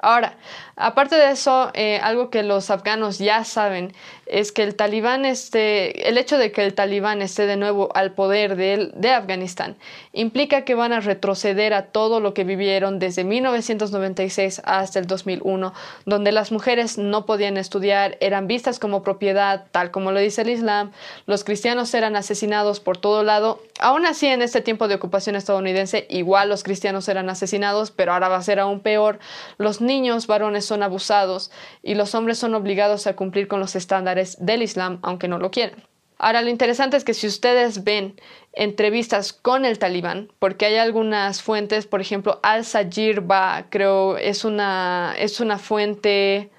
[0.05, 0.37] Ahora,
[0.77, 3.95] aparte de eso, eh, algo que los afganos ya saben
[4.27, 8.13] es que el talibán esté, el hecho de que el talibán esté de nuevo al
[8.13, 9.77] poder de, de Afganistán
[10.13, 15.73] implica que van a retroceder a todo lo que vivieron desde 1996 hasta el 2001,
[16.05, 20.51] donde las mujeres no podían estudiar, eran vistas como propiedad, tal como lo dice el
[20.51, 20.93] Islam,
[21.27, 23.61] los cristianos eran asesinados por todo lado.
[23.81, 28.29] Aún así, en este tiempo de ocupación estadounidense, igual los cristianos eran asesinados, pero ahora
[28.29, 29.19] va a ser aún peor.
[29.59, 29.81] Los
[30.27, 31.51] varones son abusados
[31.83, 35.51] y los hombres son obligados a cumplir con los estándares del Islam, aunque no lo
[35.51, 35.83] quieran.
[36.19, 38.21] Ahora, lo interesante es que si ustedes ven
[38.53, 45.15] entrevistas con el talibán, porque hay algunas fuentes, por ejemplo, Al-Sajir Ba, creo, es una,
[45.19, 46.51] es una fuente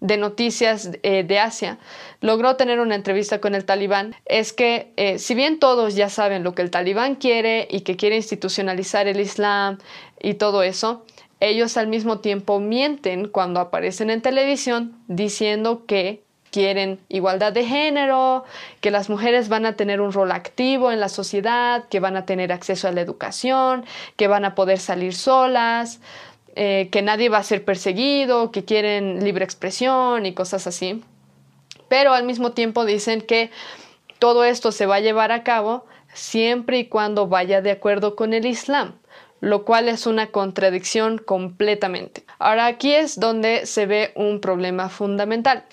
[0.00, 1.78] de noticias eh, de Asia,
[2.20, 6.44] logró tener una entrevista con el talibán, es que eh, si bien todos ya saben
[6.44, 9.78] lo que el talibán quiere y que quiere institucionalizar el Islam
[10.20, 11.04] y todo eso,
[11.40, 18.44] ellos al mismo tiempo mienten cuando aparecen en televisión diciendo que quieren igualdad de género,
[18.80, 22.24] que las mujeres van a tener un rol activo en la sociedad, que van a
[22.24, 23.84] tener acceso a la educación,
[24.16, 26.00] que van a poder salir solas,
[26.56, 31.04] eh, que nadie va a ser perseguido, que quieren libre expresión y cosas así.
[31.88, 33.50] Pero al mismo tiempo dicen que
[34.18, 38.32] todo esto se va a llevar a cabo siempre y cuando vaya de acuerdo con
[38.32, 38.94] el Islam
[39.40, 42.24] lo cual es una contradicción completamente.
[42.38, 45.64] Ahora aquí es donde se ve un problema fundamental.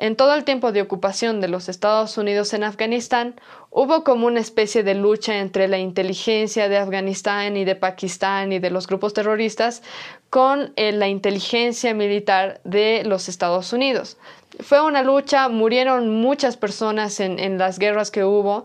[0.00, 3.38] En todo el tiempo de ocupación de los Estados Unidos en Afganistán,
[3.70, 8.60] hubo como una especie de lucha entre la inteligencia de Afganistán y de Pakistán y
[8.60, 9.82] de los grupos terroristas
[10.30, 14.16] con eh, la inteligencia militar de los Estados Unidos.
[14.60, 18.64] Fue una lucha, murieron muchas personas en, en las guerras que hubo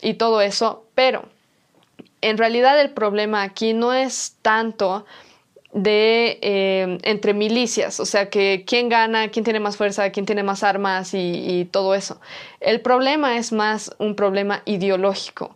[0.00, 1.24] y todo eso, pero
[2.20, 5.04] en realidad el problema aquí no es tanto
[5.72, 10.42] de eh, entre milicias, o sea que quién gana, quién tiene más fuerza, quién tiene
[10.42, 12.20] más armas y todo eso.
[12.58, 15.54] El problema es más un problema ideológico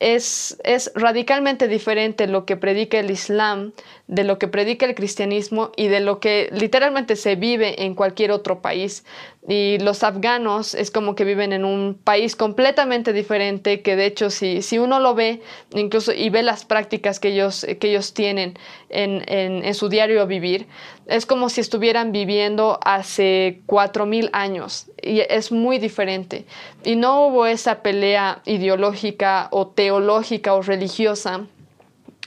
[0.00, 3.72] es, radicalmente diferente lo que predica el Islam
[4.08, 8.32] de lo que predica el cristianismo y de lo que literalmente se vive en cualquier
[8.32, 9.04] otro país.
[9.46, 14.30] Y los afganos es como que viven en un país completamente diferente, que de hecho
[14.30, 15.42] si, si uno lo ve,
[15.74, 20.66] incluso y ve las prácticas que ellos, que ellos tienen en, en, su diario vivir,
[21.06, 26.46] es como si estuvieran viviendo hace cuatro mil años y es muy diferente.
[26.82, 31.46] Y no hubo esa pelea ideológica o teológica o religiosa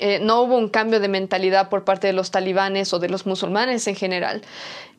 [0.02, 3.26] eh, no hubo un cambio de mentalidad por parte de los talibanes o de los
[3.26, 4.42] musulmanes en general.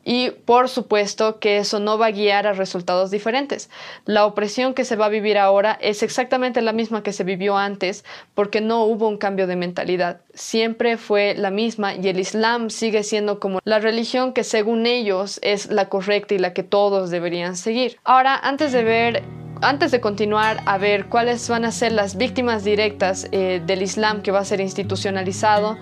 [0.05, 3.69] Y por supuesto que eso no va a guiar a resultados diferentes.
[4.05, 7.57] La opresión que se va a vivir ahora es exactamente la misma que se vivió
[7.57, 10.21] antes porque no hubo un cambio de mentalidad.
[10.33, 15.39] Siempre fue la misma y el Islam sigue siendo como la religión que según ellos
[15.41, 17.97] es la correcta y la que todos deberían seguir.
[18.03, 22.63] Ahora, antes de ver antes de continuar a ver cuáles van a ser las víctimas
[22.63, 25.77] directas eh, del Islam que va a ser institucionalizado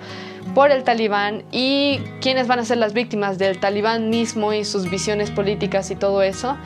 [0.53, 4.89] por el talibán y quiénes van a ser las víctimas del talibán mismo y sus
[4.89, 6.57] visiones políticas y todo eso,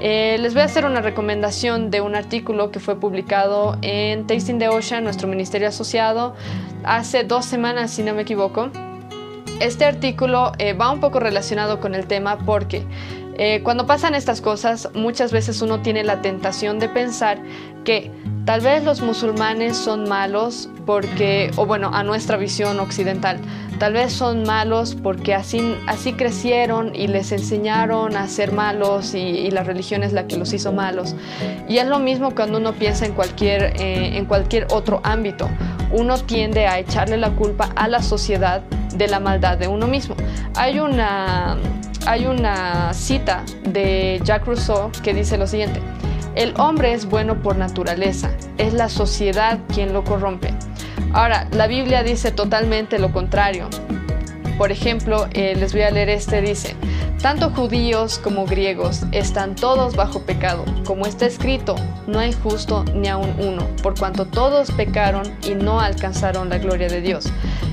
[0.00, 4.58] eh, les voy a hacer una recomendación de un artículo que fue publicado en Tasting
[4.58, 6.34] the Ocean, nuestro ministerio asociado,
[6.84, 8.70] hace dos semanas, si no me equivoco.
[9.60, 12.84] Este artículo eh, va un poco relacionado con el tema porque
[13.38, 17.38] eh, cuando pasan estas cosas, muchas veces uno tiene la tentación de pensar
[17.84, 18.10] que
[18.44, 23.38] tal vez los musulmanes son malos porque, o bueno, a nuestra visión occidental,
[23.78, 29.50] tal vez son malos porque así, así crecieron y les enseñaron a ser malos y,
[29.50, 31.14] la religión es la que los hizo malos.
[31.68, 35.48] Y es lo mismo cuando uno piensa en cualquier, eh, en cualquier otro ámbito.
[35.92, 38.62] Uno tiende a echarle la culpa a la sociedad
[38.94, 40.14] de la maldad de uno mismo.
[40.54, 41.58] Hay una
[42.06, 45.80] hay una cita de Jacques Rousseau que dice lo siguiente,
[46.34, 50.52] el hombre es bueno por naturaleza, es la sociedad quien lo corrompe.
[51.12, 53.68] Ahora, la Biblia dice totalmente lo contrario.
[54.62, 56.76] Por ejemplo, eh, les voy a leer este, dice,
[57.20, 61.74] tanto judíos como griegos están todos bajo pecado, como está escrito,
[62.06, 66.86] no hay justo ni aun uno, por cuanto todos pecaron y no alcanzaron la gloria
[66.86, 67.24] de Dios.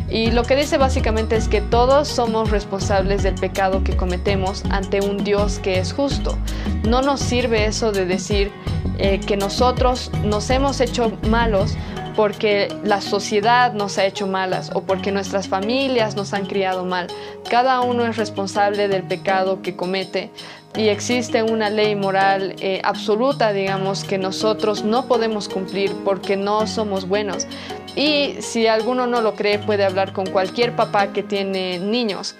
[0.10, 5.00] Y lo que dice básicamente es que todos somos responsables del pecado que cometemos ante
[5.00, 6.40] un Dios que es justo.
[6.88, 8.52] No nos sirve eso de decir
[8.98, 11.78] eh, que nosotros nos hemos hecho malos
[12.20, 17.08] porque la sociedad nos ha hecho malas o porque nuestras familias nos han criado mal.
[17.50, 20.30] Cada uno es responsable del pecado que comete
[20.76, 26.68] y existe una ley moral eh, absoluta, digamos, que nosotros no podemos cumplir porque no
[26.68, 27.48] somos buenos.
[27.96, 32.36] Y si alguno no lo cree, puede hablar con cualquier papá que tiene niños.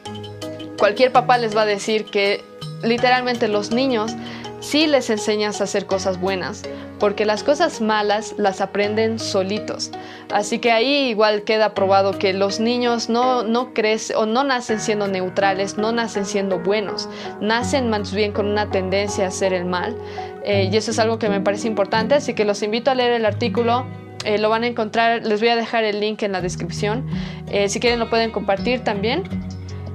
[0.78, 2.44] Cualquier papá les va a decir que
[2.84, 4.12] literalmente los niños
[4.60, 6.64] sí les enseñas a hacer cosas buenas,
[7.00, 9.92] porque las cosas malas las aprenden solitos.
[10.32, 14.80] Así que ahí igual queda probado que los niños no, no crecen o no nacen
[14.80, 17.10] siendo neutrales, no nacen siendo buenos,
[17.42, 19.96] nacen más bien con una tendencia a hacer el mal.
[20.44, 23.12] Eh, y eso es algo que me parece importante, así que los invito a leer
[23.14, 23.86] el artículo
[24.26, 27.08] eh, lo van a encontrar, les voy a dejar el link en la descripción.
[27.50, 29.24] Eh, si quieren lo pueden compartir también.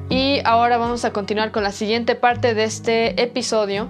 [0.08, 3.88] Y ahora vamos a continuar con la siguiente parte de este episodio.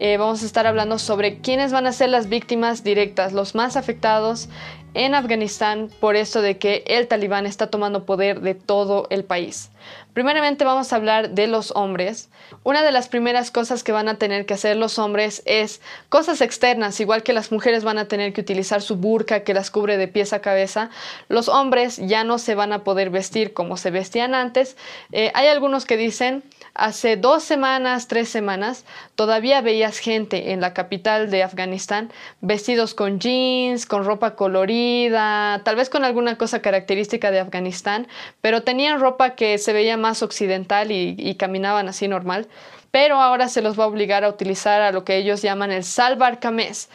[0.00, 3.76] Eh, vamos a estar hablando sobre quiénes van a ser las víctimas directas, los más
[3.76, 4.48] afectados
[4.94, 9.70] en Afganistán por esto de que el talibán está tomando poder de todo el país.
[10.18, 12.28] Primeramente vamos a hablar de los hombres.
[12.64, 16.40] Una de las primeras cosas que van a tener que hacer los hombres es cosas
[16.40, 19.96] externas, igual que las mujeres van a tener que utilizar su burka que las cubre
[19.96, 20.90] de pies a cabeza.
[21.28, 24.76] Los hombres ya no se van a poder vestir como se vestían antes.
[25.12, 26.42] Eh, hay algunos que dicen
[26.74, 32.10] hace dos semanas, tres semanas, todavía veías gente en la capital de Afganistán
[32.40, 38.06] vestidos con jeans, con ropa colorida, tal vez con alguna cosa característica de Afganistán,
[38.40, 42.48] pero tenían ropa que se veía más occidental y, caminaban así normal.
[42.90, 45.84] Pero ahora se los va a obligar a utilizar a lo que ellos llaman el
[45.84, 46.88] salvar camés,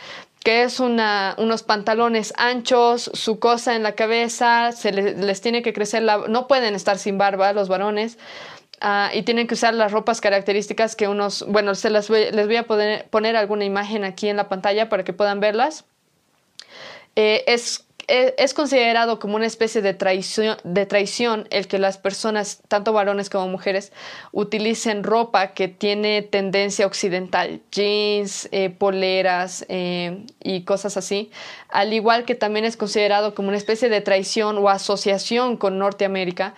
[0.44, 6.04] que es unos pantalones anchos, su cosa en la cabeza, se les, tiene que crecer
[6.04, 6.18] la...
[6.28, 8.18] no pueden estar sin barba los varones,
[8.86, 12.58] Ah, y tienen que usar las ropas características que unos, bueno, se las les voy
[12.58, 15.86] a poner alguna imagen aquí en la pantalla para que puedan verlas.
[17.16, 22.62] Eh, es, es, considerado como una especie de traición, de traición el que las personas,
[22.68, 23.92] tanto varones como mujeres,
[24.32, 31.32] utilicen ropa que tiene tendencia occidental, jeans, eh, poleras eh, y cosas así,
[31.70, 36.54] al igual que también es considerado como una especie de traición o asociación con Norteamérica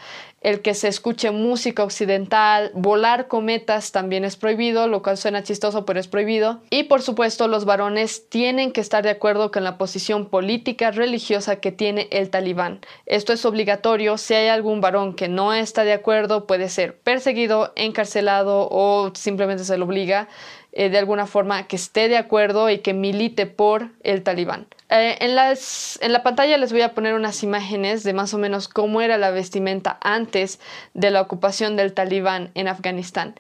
[0.46, 5.86] el que se escuche música occidental, volar cometas también es prohibido, lo cual suena chistoso,
[5.86, 6.62] pero es prohibido.
[6.70, 11.56] Y por supuesto, los varones tienen que estar de acuerdo con la posición política religiosa
[11.56, 12.82] que tiene el talibán.
[13.08, 14.20] Esto es obligatorio.
[14.20, 19.64] Si hay algún varón que no está de acuerdo, puede ser perseguido, encarcelado o simplemente
[19.64, 20.28] se lo obliga
[20.74, 24.68] eh, de alguna forma que esté de acuerdo y que milite por el talibán.
[24.90, 28.38] Eh, en, las, en la pantalla les voy a poner unas imágenes de más o
[28.38, 30.60] menos cómo era la vestimenta antes
[30.94, 33.36] de la ocupación del talibán en Afganistán.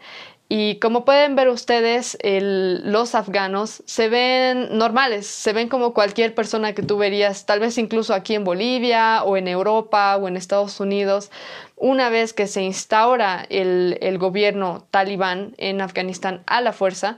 [0.47, 6.73] Y como pueden ver ustedes, los afganos se ven normales, se ven como cualquier persona
[6.73, 10.79] que tú verías, tal vez incluso aquí en Bolivia o en Europa o en Estados
[10.79, 11.31] Unidos.
[11.77, 17.17] Una vez que se instaura el, gobierno talibán en Afganistán a la fuerza,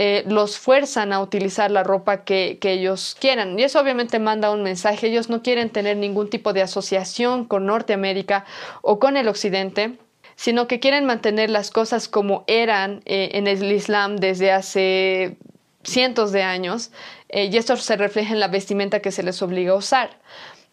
[0.00, 3.58] eh, los fuerzan a utilizar la ropa que, que, ellos quieran.
[3.58, 5.08] Y eso obviamente manda un mensaje.
[5.08, 8.44] Ellos no quieren tener ningún tipo de asociación con Norteamérica
[8.80, 9.98] o con el Occidente
[10.36, 15.36] sino que quieren mantener las cosas como eran eh, en el Islam desde hace
[15.82, 16.92] cientos de años,
[17.28, 20.10] eh, y esto se refleja en la vestimenta que se les obliga a usar.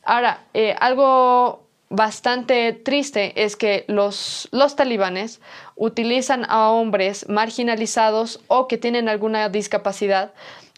[0.03, 0.45] Ahora,
[0.79, 5.41] algo bastante triste es que los, los talibanes
[5.75, 10.33] utilizan a hombres marginalizados o que tienen alguna discapacidad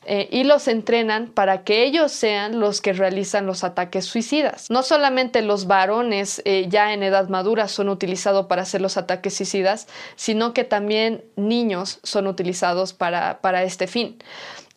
[0.10, 4.70] eh, y los entrenan para que ellos sean los que realizan los ataques suicidas.
[4.70, 9.36] No solamente los varones eh, ya en edad madura son utilizados para hacer los ataques
[9.36, 14.18] suicidas, sino que también niños son utilizados para, para este fin.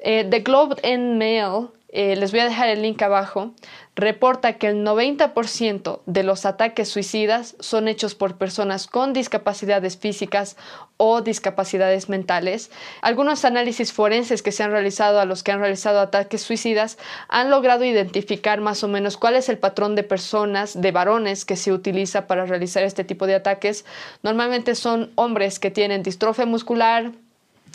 [0.01, 3.53] Eh, The Globe and Mail les voy a dejar el link abajo,
[4.01, 10.57] reporta que el 90% de los ataques suicidas son hechos por personas con discapacidades físicas
[10.97, 12.71] o discapacidades mentales.
[13.03, 16.99] Algunos análisis forenses que se han realizado a los que han realizado ataques suicidas
[17.29, 21.57] han logrado identificar más o menos cuál es el patrón de personas, de varones que
[21.57, 23.85] se utiliza para realizar este tipo de ataques.
[24.23, 27.13] Normalmente son hombres que tienen distrofia muscular,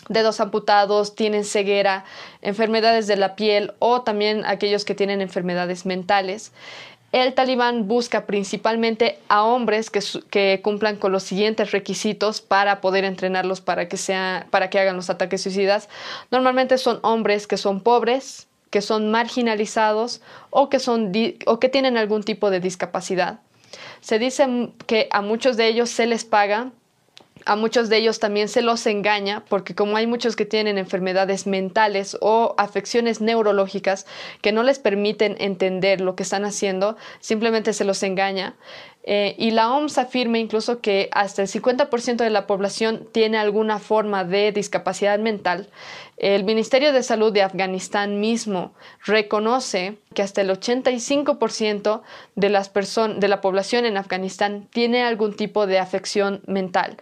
[0.10, 2.06] dedos amputados, tienen ceguera,
[2.41, 6.51] enfermedades de la piel o también aquellos que tienen enfermedades mentales.
[7.12, 13.62] El talibán busca principalmente a hombres que, cumplan con los siguientes requisitos para poder entrenarlos
[13.62, 15.88] para que, sea, para que hagan los ataques suicidas.
[16.30, 21.14] Normalmente son hombres que son pobres, que son marginalizados o que, son
[21.45, 23.39] o que tienen algún tipo de discapacidad.
[24.01, 26.72] Se dice que a muchos de ellos se les paga
[27.46, 31.46] a muchos de ellos también se los engaña porque como hay muchos que tienen enfermedades
[31.46, 34.08] mentales o afecciones neurológicas
[34.41, 38.56] que no les permiten entender lo que están haciendo, simplemente se los engaña.
[39.08, 43.78] Eh, y la OMS afirma incluso que hasta el 50% de la población tiene alguna
[43.78, 45.70] forma de discapacidad mental.
[46.18, 48.74] El Ministerio de Salud de Afganistán mismo
[49.06, 52.02] reconoce que hasta el 85%
[52.34, 56.98] de, las de la población en Afganistán tiene algún tipo de afección mental.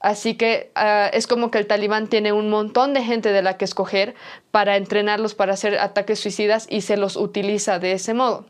[0.00, 3.56] Así que ah, es como que el talibán tiene un montón de gente de la
[3.56, 4.14] que escoger
[4.50, 8.46] para entrenarlos para hacer ataques suicidas y se los utiliza de ese modo.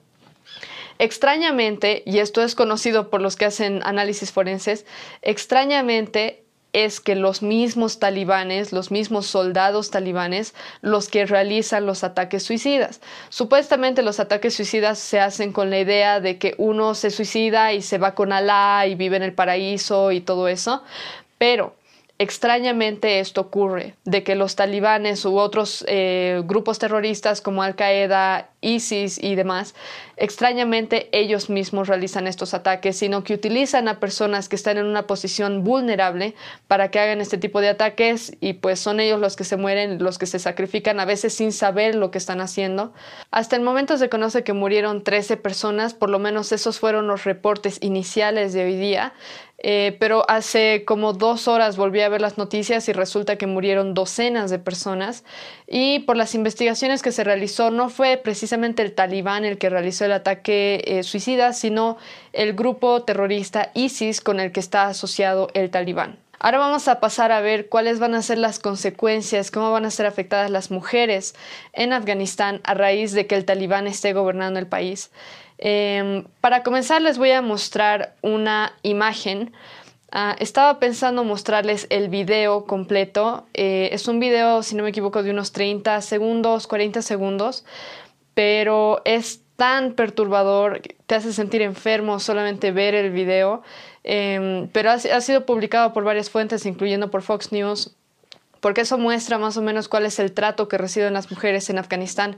[0.99, 4.85] Extrañamente, y esto es conocido por los que hacen análisis forenses,
[5.23, 6.43] extrañamente
[6.73, 13.01] es que los mismos talibanes, los mismos soldados talibanes, los que realizan los ataques suicidas.
[13.31, 17.81] Supuestamente los ataques suicidas se hacen con la idea de que uno se suicida y
[17.81, 20.83] se va con Alá y vive en el paraíso y todo eso,
[21.39, 21.75] pero
[22.19, 28.51] extrañamente esto ocurre, de que los talibanes u otros eh, grupos terroristas como Al Qaeda,
[28.61, 29.77] ISIS y demás,
[30.17, 35.07] extrañamente ellos mismos realizan estos ataques, sino que utilizan a personas que están en una
[35.07, 36.35] posición vulnerable
[36.67, 40.03] para que hagan este tipo de ataques y pues son ellos los que se mueren,
[40.03, 42.93] los que se sacrifican a veces sin saber lo que están haciendo.
[43.31, 47.23] Hasta el momento se conoce que murieron 13 personas, por lo menos esos fueron los
[47.23, 49.13] reportes iniciales de hoy día.
[49.61, 53.93] Eh, pero hace como dos horas volví a ver las noticias y resulta que murieron
[53.93, 55.25] docenas de personas
[55.67, 60.05] y por las investigaciones que se realizó no fue precisamente el talibán el que realizó
[60.05, 61.97] el ataque eh, suicida, sino
[62.33, 66.28] el grupo terrorista ISIS con el que está asociado el talibán.
[66.41, 69.91] Ahora vamos a pasar a ver cuáles van a ser las consecuencias, cómo van a
[69.91, 71.35] ser afectadas las mujeres
[71.73, 75.11] en Afganistán a raíz de que el talibán esté gobernando el país.
[75.59, 79.53] Em, para comenzar les voy a mostrar una imagen.
[80.13, 83.47] Ah, estaba pensando mostrarles el video completo.
[83.55, 87.65] Eh, es un video, si no me equivoco, de unos 30 segundos, 40 segundos,
[88.35, 93.65] pero es tan perturbador, te hace sentir enfermo solamente ver el video,
[94.09, 97.95] em, pero ha, sido publicado por varias fuentes, incluyendo por Fox News,
[98.61, 101.79] porque eso muestra más o menos cuál es el trato que reciben las mujeres en
[101.79, 102.37] Afganistán,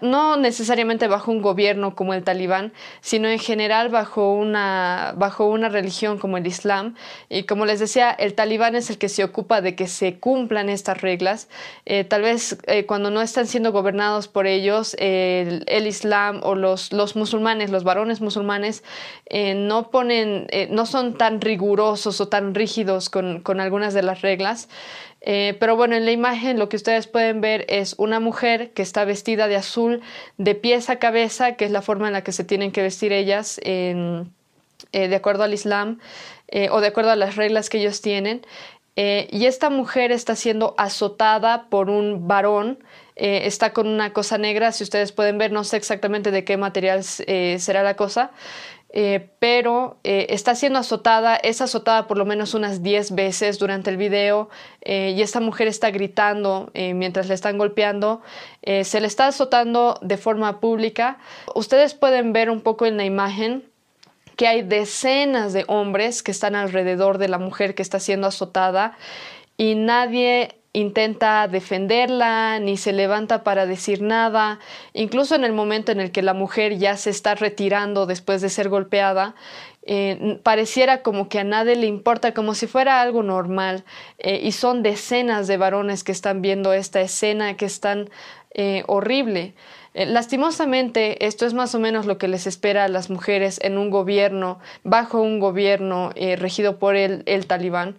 [0.00, 5.68] no necesariamente bajo un gobierno como el talibán, sino en general bajo una, bajo una
[5.68, 6.94] religión como el Islam.
[7.28, 10.68] Y como les decía, el talibán es el que se ocupa de que se cumplan
[10.68, 11.48] estas reglas.
[11.86, 16.92] Eh, tal vez eh, cuando no están siendo gobernados por ellos, el, Islam o los,
[16.92, 18.84] los musulmanes, los varones musulmanes,
[19.26, 24.22] eh, no, ponen, no son tan rigurosos o tan rígidos con, con algunas de las
[24.22, 24.68] reglas.
[25.22, 28.82] Eh, pero bueno, en la imagen lo que ustedes pueden ver es una mujer que
[28.82, 30.00] está vestida de azul
[30.38, 33.12] de pies a cabeza, que es la forma en la que se tienen que vestir
[33.12, 34.24] ellas eh,
[34.92, 35.98] de acuerdo al Islam
[36.48, 38.42] eh, o de acuerdo a las reglas que ellos tienen.
[38.96, 42.78] y esta mujer está siendo azotada por un varón,
[43.14, 47.02] está con una cosa negra, si ustedes pueden ver, no sé exactamente de qué material
[47.04, 48.30] será la cosa,
[48.92, 53.88] eh, pero eh, está siendo azotada, es azotada por lo menos unas 10 veces durante
[53.88, 54.48] el video
[54.80, 58.22] eh, y esta mujer está gritando mientras le están golpeando,
[58.62, 61.18] se le está azotando de forma pública.
[61.54, 63.64] Ustedes pueden ver un poco en la imagen
[64.36, 68.96] que hay decenas de hombres que están alrededor de la mujer que está siendo azotada
[69.60, 74.58] y nadie intenta defenderla, ni se levanta para decir nada.
[74.94, 78.48] Incluso en el momento en el que la mujer ya se está retirando después de
[78.48, 79.34] ser golpeada,
[79.82, 83.84] eh, pareciera como que a nadie le importa, como si fuera algo normal.
[84.16, 88.08] Eh, y son decenas de varones que están viendo esta escena, que es tan
[88.54, 89.52] eh, horrible.
[89.92, 93.90] lastimosamente, esto es más o menos lo que les espera a las mujeres en un
[93.90, 97.96] gobierno, bajo un gobierno regido por el, el talibán.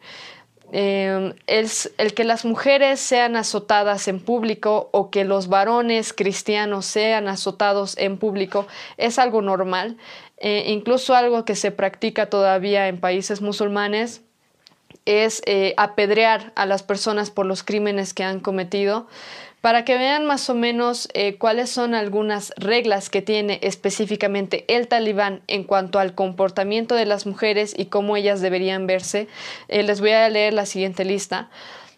[0.74, 6.86] Em, es el que las mujeres sean azotadas en público o que los varones cristianos
[6.86, 9.97] sean azotados en público es algo normal,
[10.38, 14.22] eh, incluso algo que se practica todavía en países musulmanes
[15.03, 19.07] es eh, apedrear a las personas por los crímenes que han cometido
[19.62, 24.88] para que vean más o menos eh, cuáles son algunas reglas que tiene específicamente el
[24.88, 29.28] talibán en cuanto al comportamiento de las mujeres y cómo ellas deberían verse.
[29.68, 31.49] Eh, les voy a leer la siguiente lista.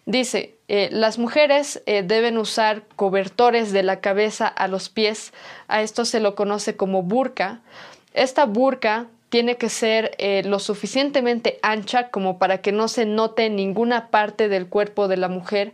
[0.04, 5.32] Dice, eh, las mujeres deben usar cobertores de la cabeza a los pies.
[5.66, 7.62] A esto se lo conoce como burka.
[8.12, 14.10] Esta burka tiene que ser lo suficientemente ancha como para que no se note ninguna
[14.10, 15.72] parte del cuerpo de la mujer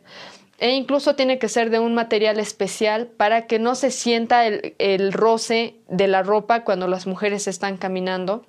[0.61, 5.13] e incluso tiene que ser de un material especial para que no se sienta el,
[5.13, 8.45] roce de la ropa cuando las mujeres están caminando.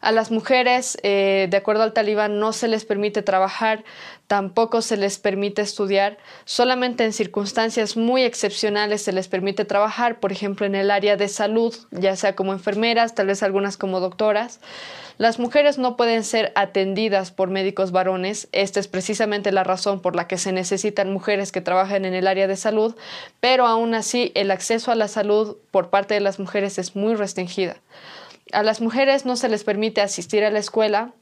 [0.00, 3.84] A las mujeres, eh, de acuerdo al talibán, no se les permite trabajar,
[4.26, 10.32] tampoco se les permite estudiar, solamente en circunstancias muy excepcionales se les permite trabajar, por
[10.32, 14.60] ejemplo, en el área de salud, ya sea como enfermeras, tal vez algunas como doctoras.
[15.18, 18.48] Las mujeres no pueden ser atendidas por médicos varones.
[18.52, 22.28] Esta es precisamente la razón por la que se necesitan mujeres que trabajen en el
[22.28, 22.94] área de salud,
[23.40, 27.16] pero aún así el acceso a la salud por parte de las mujeres es muy
[27.16, 27.78] restringida.
[28.52, 31.12] A las mujeres no se les permite asistir a la escuela,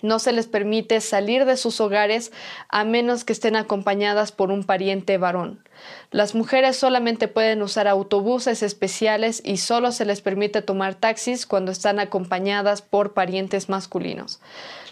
[0.00, 2.32] no se les permite salir de sus hogares
[2.68, 5.64] a menos que estén acompañadas por un pariente varón.
[6.10, 11.72] Las mujeres solamente pueden usar autobuses especiales y solo se les permite tomar taxis cuando
[11.72, 14.40] están acompañadas por parientes masculinos.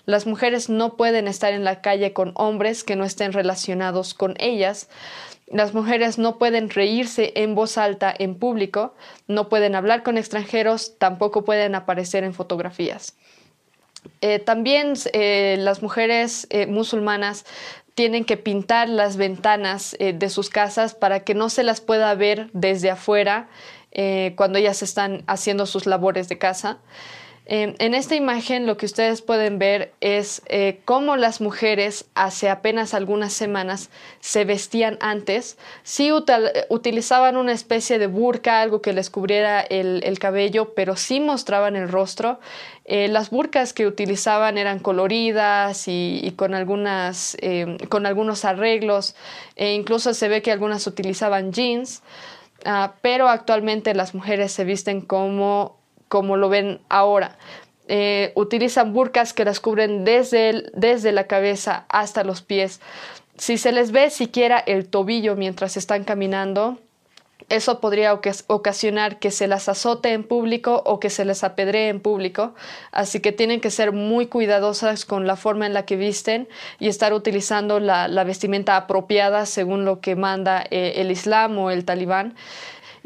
[0.07, 4.35] Las mujeres no pueden estar en la calle con hombres que no estén relacionados con
[4.39, 4.89] ellas.
[5.47, 8.95] Las mujeres no pueden reírse en voz alta en público,
[9.29, 13.15] no pueden hablar con extranjeros, tampoco pueden aparecer en fotografías.
[14.21, 17.45] Eh, también eh, las mujeres eh, musulmanas
[17.95, 22.51] tienen que pintar las ventanas de sus casas para que no se las pueda ver
[22.53, 23.49] desde afuera
[24.37, 26.77] cuando ellas están haciendo sus labores de casa.
[27.49, 32.49] Em, en esta imagen lo que ustedes pueden ver es eh, cómo las mujeres hace
[32.49, 33.89] apenas algunas semanas
[34.19, 35.57] se vestían antes.
[35.85, 36.11] Sí
[36.69, 41.89] utilizaban una especie de burka, algo que les cubriera el, cabello, pero sí mostraban el
[41.89, 42.41] rostro.
[42.85, 49.15] Eh, las burkas que utilizaban eran coloridas y, con, algunas, em, con algunos arreglos.
[49.55, 52.03] E incluso se ve que algunas utilizaban jeans.
[52.65, 55.77] Ah, pero actualmente las mujeres se visten como
[56.09, 57.37] como lo ven ahora.
[57.89, 62.81] Eh, utilizan burcas que las cubren desde, desde la cabeza hasta los pies.
[63.37, 66.79] Si se les ve siquiera el tobillo mientras están caminando,
[67.49, 68.13] eso podría
[68.49, 72.55] ocasionar que se las azote en público o que se les apedree en público,
[72.91, 76.49] así que tienen que ser muy cuidadosas con la forma en la que visten
[76.81, 81.85] y estar utilizando la, vestimenta apropiada según lo que manda eh, el Islam o el
[81.85, 82.35] talibán.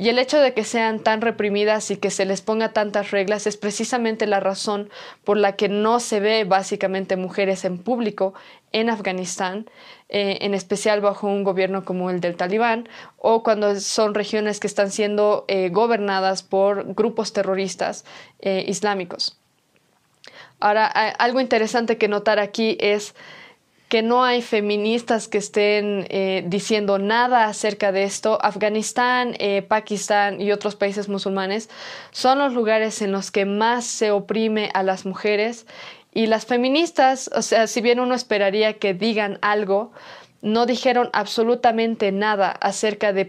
[0.01, 3.47] Y el hecho de que sean tan reprimidas y que se les ponga tantas reglas
[3.47, 4.89] es precisamente la razón
[5.25, 8.33] por la que no se ve básicamente mujeres en público
[8.73, 9.69] en Afganistán,
[10.09, 12.89] eh, en especial bajo un gobierno como el del talibán,
[13.19, 18.07] o cuando son regiones que están siendo eh, gobernadas por grupos terroristas
[18.39, 19.39] eh, islámicos.
[20.61, 23.15] Ahora, algo interesante que notar aquí es
[23.91, 28.39] que no hay feministas que estén eh, diciendo nada acerca de esto.
[28.41, 31.69] Afganistán, eh, Pakistán y otros países musulmanes
[32.13, 35.67] son los lugares en los que más se oprime a las mujeres
[36.15, 39.93] y las feministas, o sea, si bien uno esperaría que digan algo,
[40.43, 43.25] no dijeron absolutamente nada acerca de,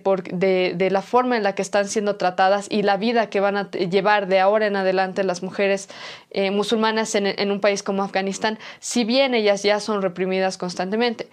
[0.76, 3.70] de, la forma en la que están siendo tratadas y la vida que van a
[3.72, 5.90] llevar de ahora en adelante las mujeres
[6.32, 11.28] eh, musulmanas en, un país como Afganistán, si bien ellas ya son reprimidas constantemente.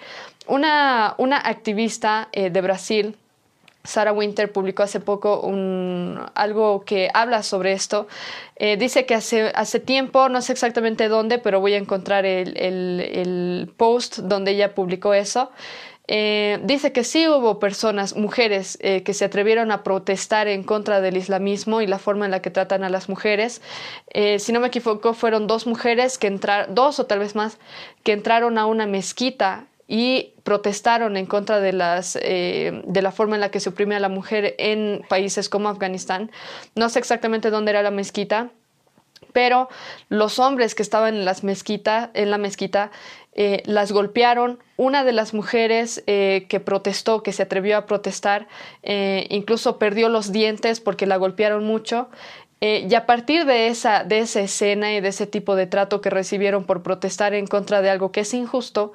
[0.46, 3.16] Una, una activista eh, de Brasil,
[3.88, 5.50] Sarah Winter publicó hace poco
[6.34, 8.06] algo que habla sobre esto.
[8.56, 12.54] Eh, dice que hace, hace tiempo, no sé exactamente dónde, pero voy a encontrar el,
[12.58, 15.50] el, post donde ella publicó eso.
[16.06, 21.00] Eh, dice que sí hubo personas, mujeres, eh, que se atrevieron a protestar en contra
[21.00, 23.62] del islamismo y la forma en la que tratan a las mujeres.
[24.38, 27.56] si no me equivoco, fueron dos mujeres que entraron, dos o tal vez más,
[28.02, 33.36] que entraron a una mezquita y protestaron en contra de, las, eh, de la forma
[33.36, 36.30] en la que se oprime a la mujer en países como Afganistán.
[36.76, 38.50] No sé exactamente dónde era la mezquita,
[39.32, 39.68] pero
[40.10, 42.90] los hombres que estaban en, las mezquita, en la mezquita
[43.32, 44.58] eh, las golpearon.
[44.76, 48.46] Una de las mujeres eh, que protestó, que se atrevió a protestar,
[48.82, 52.08] incluso perdió los dientes porque la golpearon mucho.
[52.60, 56.10] Y a partir de esa, de esa escena y de ese tipo de trato que
[56.10, 58.92] recibieron por protestar en contra de algo que es injusto,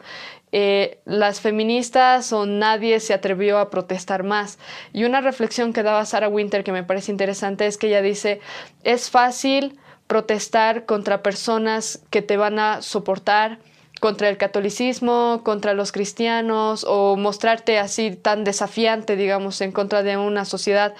[0.55, 4.59] eh, las feministas o nadie se atrevió a protestar más.
[4.93, 8.39] Y una reflexión que daba Sarah Winter que me parece interesante es que ella dice,
[8.83, 13.57] es fácil protestar contra personas que te van a soportar,
[13.99, 20.17] contra el catolicismo, contra los cristianos o mostrarte así tan desafiante, digamos, en contra de
[20.17, 20.93] una sociedad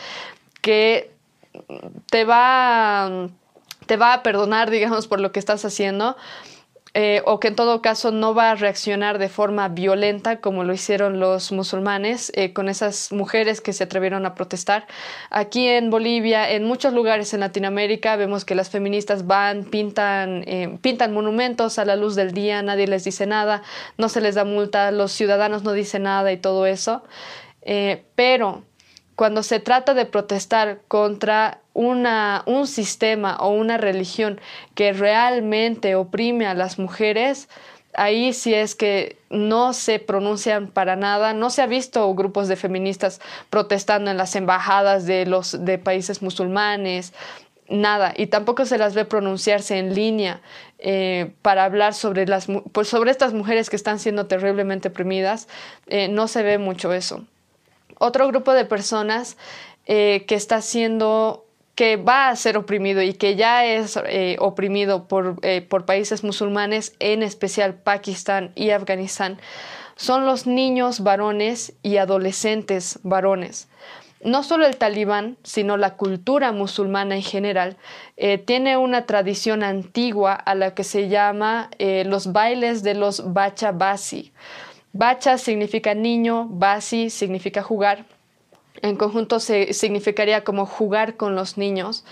[0.61, 1.12] que
[2.10, 3.30] te va,
[3.86, 6.16] te va a perdonar, digamos, por lo que estás haciendo
[6.95, 10.74] eh, o que en todo caso no va a reaccionar de forma violenta como lo
[10.74, 14.86] hicieron los musulmanes eh, con esas mujeres que se atrevieron a protestar.
[15.32, 20.78] Aquí en Bolivia, en muchos lugares en Latinoamérica, vemos que las feministas van, pintan, eh,
[20.82, 23.64] pintan monumentos a la luz del día, nadie les dice nada,
[23.97, 27.04] no se les da multa, los ciudadanos no dicen nada y todo eso.
[28.16, 28.64] pero
[29.16, 34.39] cuando se trata de protestar contra una, un sistema o una religión
[34.76, 37.49] que realmente oprime a las mujeres,
[37.93, 42.55] ahí sí es que no se pronuncian para nada, no se ha visto grupos de
[42.55, 47.14] feministas protestando en las embajadas de los de países musulmanes,
[47.70, 50.41] nada, y tampoco se las ve pronunciarse en línea
[50.80, 55.47] eh, para hablar sobre, las, pues sobre estas mujeres que están siendo terriblemente oprimidas,
[55.88, 57.26] eh, no se ve mucho eso.
[58.00, 59.38] Otro grupo de personas
[59.86, 65.08] eh, que está siendo que va a ser oprimido y que ya es eh, oprimido
[65.08, 69.39] por, eh, por países musulmanes, en especial Pakistán y Afganistán,
[69.96, 73.68] son los niños varones y adolescentes varones.
[74.24, 77.76] No solo el talibán, sino la cultura musulmana en general,
[78.46, 81.70] tiene una tradición antigua a la que se llama
[82.06, 84.32] los bailes de los bacha basi.
[84.94, 88.06] Bacha significa niño, basi significa jugar
[88.84, 92.04] en conjunto se, significaría como jugar con los niños.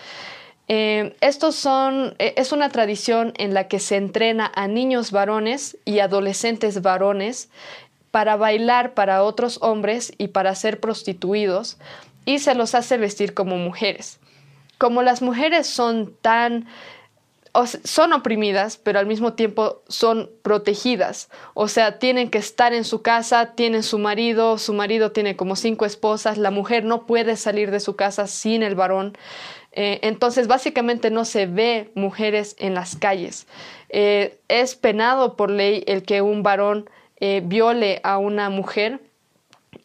[0.67, 5.77] Eh, estos son, eh, es una tradición en la que se entrena a niños varones
[5.83, 7.49] y adolescentes varones
[8.09, 11.77] para bailar para otros hombres y para ser prostituidos
[12.25, 14.19] y se los hace vestir como mujeres.
[14.77, 16.67] Como las mujeres son tan
[17.83, 21.29] son oprimidas, pero al mismo tiempo son protegidas.
[21.53, 25.55] O sea, tienen que estar en su casa, tienen su marido, su marido tiene como
[25.55, 29.17] cinco esposas, la mujer no puede salir de su casa sin el varón.
[29.73, 33.47] Eh, entonces, básicamente no se ve mujeres en las calles.
[33.89, 36.89] Eh, es penado por ley el que un varón
[37.19, 38.99] eh, viole a una mujer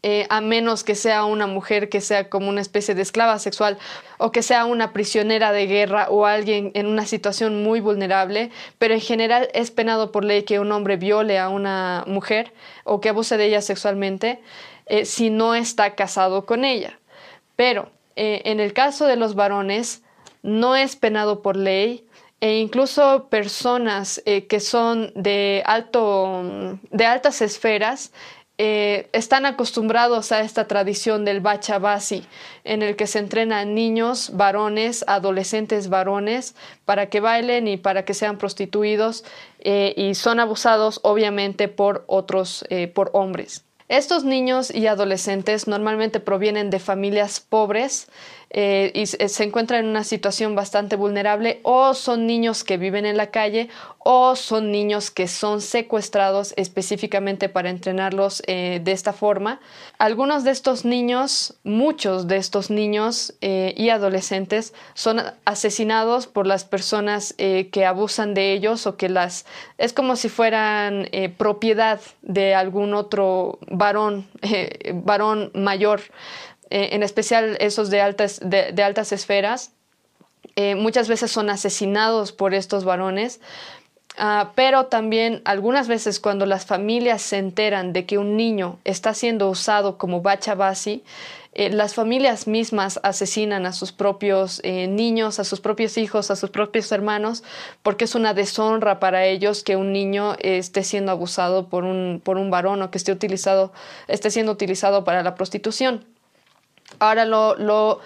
[0.08, 3.76] eh, a menos que sea una mujer que sea como una especie de esclava sexual
[4.18, 8.94] o que sea una prisionera de guerra o alguien en una situación muy vulnerable, pero
[8.94, 12.52] en general es penado por ley que un hombre viole a una mujer
[12.84, 14.38] o que abuse de ella sexualmente
[14.86, 17.00] eh, si no está casado con ella.
[17.56, 20.04] Pero eh, en el caso de los varones
[20.40, 22.06] no es penado por ley
[22.40, 28.12] e incluso personas que son de, alto, de altas esferas
[28.58, 32.24] eh, están acostumbrados a esta tradición del bachabasi,
[32.64, 36.54] en el que se entrenan niños, varones, adolescentes varones,
[36.86, 39.24] para que bailen y para que sean prostituidos
[39.60, 43.66] eh, y son abusados obviamente por otros, eh, por hombres.
[43.88, 48.08] Estos niños y adolescentes normalmente provienen de familias pobres
[48.50, 53.16] eh, y se encuentran en una situación bastante vulnerable o son niños que viven en
[53.16, 53.68] la calle
[53.98, 59.60] o son niños que son secuestrados específicamente para entrenarlos eh, de esta forma.
[59.98, 66.64] Algunos de estos niños, muchos de estos niños eh, y adolescentes son asesinados por las
[66.64, 69.44] personas que abusan de ellos o que las...
[69.76, 74.28] es como si fueran propiedad de algún otro varón,
[74.94, 76.00] varón mayor.
[76.70, 79.72] Eh, en especial esos de altas, de, altas esferas,
[80.56, 83.40] eh, muchas veces son asesinados por estos varones,
[84.18, 89.14] ah, pero también algunas veces cuando las familias se enteran de que un niño está
[89.14, 91.04] siendo usado como bachabasi,
[91.52, 96.50] eh, las familias mismas asesinan a sus propios niños, a sus propios hijos, a sus
[96.50, 97.44] propios hermanos,
[97.82, 102.36] porque es una deshonra para ellos que un niño esté siendo abusado por un, por
[102.36, 103.72] un varón o que esté, utilizado,
[104.08, 106.04] esté siendo utilizado para la prostitución.
[106.98, 108.00] Ahora lo,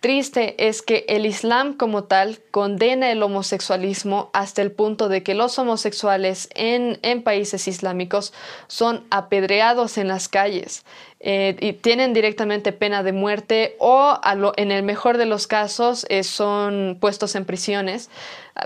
[0.00, 5.34] triste es que el Islam como tal condena el homosexualismo hasta el punto de que
[5.34, 8.32] los homosexuales en, países islámicos
[8.66, 10.84] son apedreados en las calles
[11.20, 14.18] eh, y tienen directamente pena de muerte o
[14.56, 18.10] en el mejor de los casos eh, son puestos en prisiones.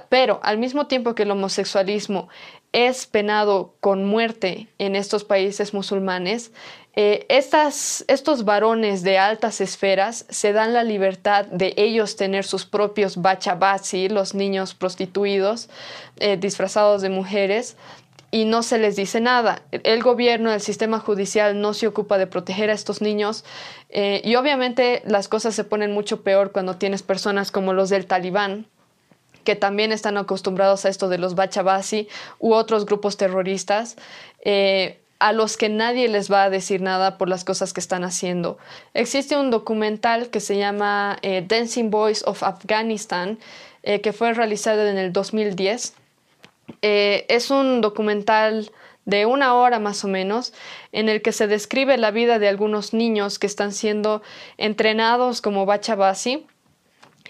[0.09, 2.29] Pero al mismo tiempo que el homosexualismo
[2.73, 6.53] es penado con muerte en estos países musulmanes,
[6.99, 13.21] eh, estos varones de altas esferas se dan la libertad de ellos tener sus propios
[13.21, 15.69] bachabasi, los niños prostituidos
[16.17, 17.77] eh, disfrazados de mujeres,
[18.31, 19.63] y no se les dice nada.
[19.71, 23.45] El gobierno, el sistema judicial no se ocupa de proteger a estos niños
[23.91, 28.07] eh, y obviamente las cosas se ponen mucho peor cuando tienes personas como los del
[28.07, 28.67] talibán
[29.45, 32.09] que también están acostumbrados a esto de los bachabasi
[32.41, 33.97] u otros grupos terroristas
[35.19, 38.59] a los que nadie les va a decir nada por las cosas que están haciendo.
[38.95, 43.39] Existe un documental que se llama eh, Dancing Boys of Afghanistan,
[43.83, 45.95] eh, que fue realizado en el 2010.
[46.83, 48.71] Eh, es un documental
[49.05, 50.53] de una hora más o menos,
[50.93, 54.21] en el que se describe la vida de algunos niños que están siendo
[54.59, 56.47] entrenados como bachabasi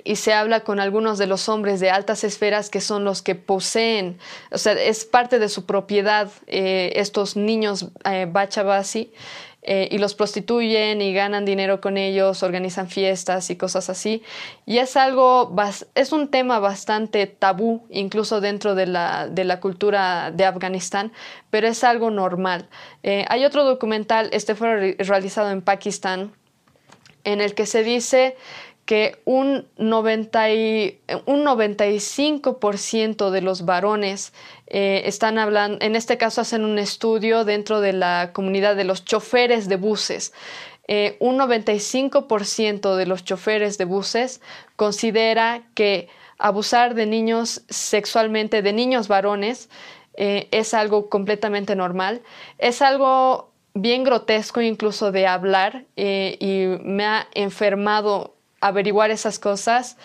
[0.04, 3.34] y se habla con algunos de los hombres de altas esferas que son los que
[3.34, 4.18] poseen,
[4.50, 9.12] o sea, es parte de su propiedad eh, estos niños eh, bachabasi
[9.62, 14.22] eh, y los prostituyen y ganan dinero con ellos, organizan fiestas y cosas así.
[14.64, 15.54] Y es algo,
[15.96, 21.12] es un tema bastante tabú, incluso dentro de la, de la cultura de Afganistán,
[21.50, 22.68] pero es algo normal.
[23.02, 26.32] hay otro documental, este fue realizado en Pakistán,
[27.26, 28.36] en el que se dice
[28.86, 30.46] que un, 90
[31.26, 34.32] un 95% de los varones
[34.68, 39.04] eh, están hablando, en este caso hacen un estudio dentro de la comunidad de los
[39.04, 40.32] choferes de buses.
[40.86, 44.40] Eh, un 95% de los choferes de buses
[44.76, 46.08] considera que
[46.38, 49.68] abusar de niños sexualmente, de niños varones,
[50.14, 52.22] eh, es algo completamente normal.
[52.58, 58.35] Es algo bien grotesco incluso de hablar y me ha enfermado
[58.68, 59.96] averiguar esas cosas,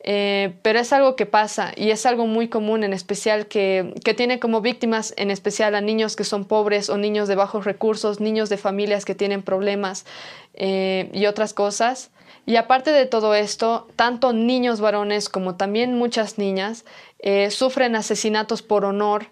[0.00, 4.38] eh, pero es algo que pasa y es algo muy común, en especial que, tiene
[4.38, 8.48] como víctimas, en especial a niños que son pobres o niños de bajos recursos, niños
[8.48, 10.06] de familias que tienen problemas
[10.54, 12.10] eh, y otras cosas.
[12.46, 16.84] Y aparte de todo esto, tanto niños varones como también muchas niñas
[17.18, 19.26] eh, sufren asesinatos por honor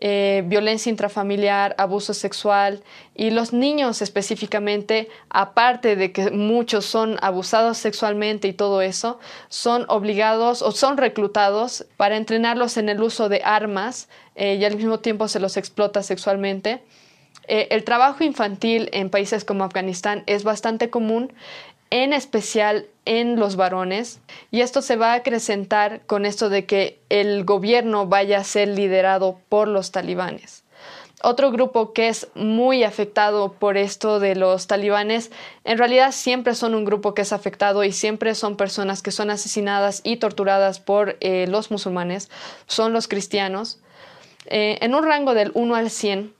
[0.00, 2.84] eh, violencia intrafamiliar, abuso sexual
[3.16, 9.18] y los niños específicamente, aparte de que muchos son abusados sexualmente y todo eso,
[9.48, 14.76] son obligados o son reclutados para entrenarlos en el uso de armas eh, y al
[14.76, 16.80] mismo tiempo se los explota sexualmente.
[17.48, 21.32] Eh, el trabajo infantil en países como Afganistán es bastante común
[21.90, 24.20] en especial en los varones,
[24.50, 28.68] y esto se va a acrecentar con esto de que el gobierno vaya a ser
[28.68, 30.64] liderado por los talibanes.
[31.20, 35.32] Otro grupo que es muy afectado por esto de los talibanes,
[35.64, 39.30] en realidad siempre son un grupo que es afectado y siempre son personas que son
[39.30, 42.30] asesinadas y torturadas por eh, los musulmanes,
[42.68, 43.80] son los cristianos.
[44.46, 46.32] Eh, en un rango del 1 al 100,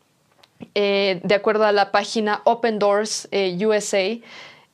[0.76, 4.20] eh, de acuerdo a la página Open Doors USA,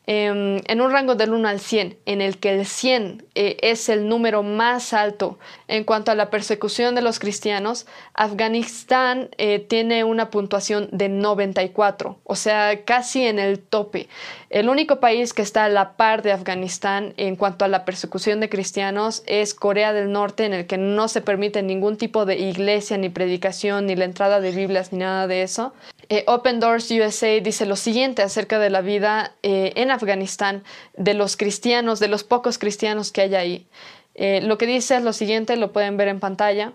[0.06, 3.88] Em, en un rango del 1 al 100, en el que el 100 eh, es
[3.88, 10.04] el número más alto en cuanto a la persecución de los cristianos, Afganistán eh, tiene
[10.04, 14.08] una puntuación de 94, o sea, casi en el tope.
[14.50, 18.40] El único país que está a la par de Afganistán en cuanto a la persecución
[18.40, 22.36] de cristianos es Corea del Norte, en el que no se permite ningún tipo de
[22.36, 25.72] iglesia, ni predicación, ni la entrada de Biblias, ni nada de eso.
[26.08, 30.62] Eh, Open Doors USA dice lo siguiente acerca de la vida eh, en Afganistán,
[30.96, 33.66] de los cristianos, de los pocos cristianos que hay ahí.
[34.14, 36.72] Eh, lo que dice es lo siguiente, lo pueden ver en pantalla.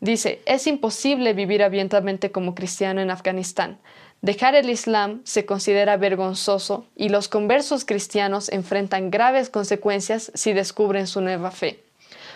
[0.00, 3.78] Dice, es imposible vivir abiertamente como cristiano en Afganistán.
[4.22, 11.06] Dejar el Islam se considera vergonzoso y los conversos cristianos enfrentan graves consecuencias si descubren
[11.06, 11.82] su nueva fe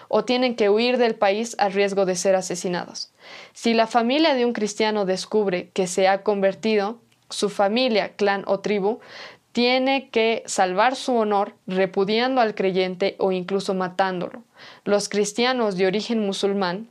[0.09, 3.13] o tienen que huir del país a riesgo de ser asesinados.
[3.53, 6.99] Si la familia de un cristiano descubre que se ha convertido,
[7.31, 9.01] su familia, clan o tribu,
[9.53, 14.43] tiene que salvar su honor repudiando al creyente o incluso matándolo.
[14.85, 16.89] Los cristianos de origen musulmán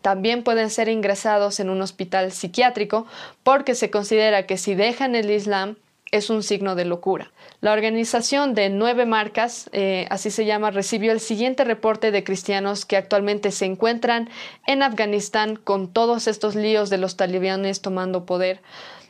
[0.00, 3.06] también pueden ser ingresados en un hospital psiquiátrico
[3.42, 5.76] porque se considera que si dejan el Islam
[6.10, 7.30] es un signo de locura.
[7.60, 12.86] La organización de nueve marcas, eh, así se llama, recibió el siguiente reporte de cristianos
[12.86, 14.30] que actualmente se encuentran
[14.66, 18.62] en Afganistán con todos estos líos de los talibanes tomando poder.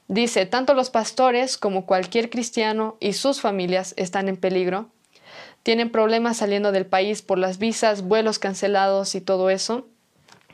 [0.08, 4.88] Dice, tanto los pastores como cualquier cristiano y sus familias están en peligro.
[5.62, 9.86] Tienen problemas saliendo del país por las visas, vuelos cancelados y todo eso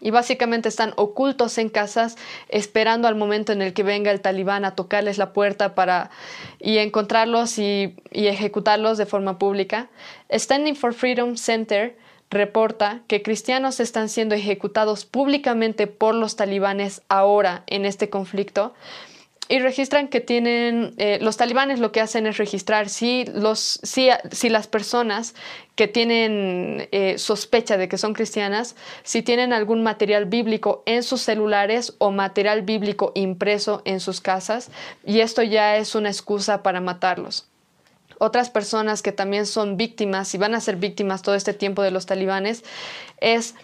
[0.06, 2.16] y básicamente están ocultos en casas
[2.48, 6.10] esperando al momento en el que venga el talibán a tocarles la puerta para
[6.60, 9.88] y encontrarlos y, y ejecutarlos de forma pública.
[10.32, 11.98] Standing for Freedom Center
[12.30, 18.74] reporta que cristianos están siendo ejecutados públicamente por los talibanes ahora en este conflicto
[19.48, 24.08] y registran que tienen, eh, los talibanes lo que hacen es registrar si, los, si,
[24.32, 25.34] si las personas
[25.76, 28.74] que tienen eh, sospecha de que son cristianas,
[29.04, 34.70] si tienen algún material bíblico en sus celulares o material bíblico impreso en sus casas,
[35.04, 37.46] y esto ya es una excusa para matarlos.
[38.18, 41.90] Otras personas que también son víctimas y van a ser víctimas todo este tiempo de
[41.90, 42.64] los talibanes
[43.20, 43.54] es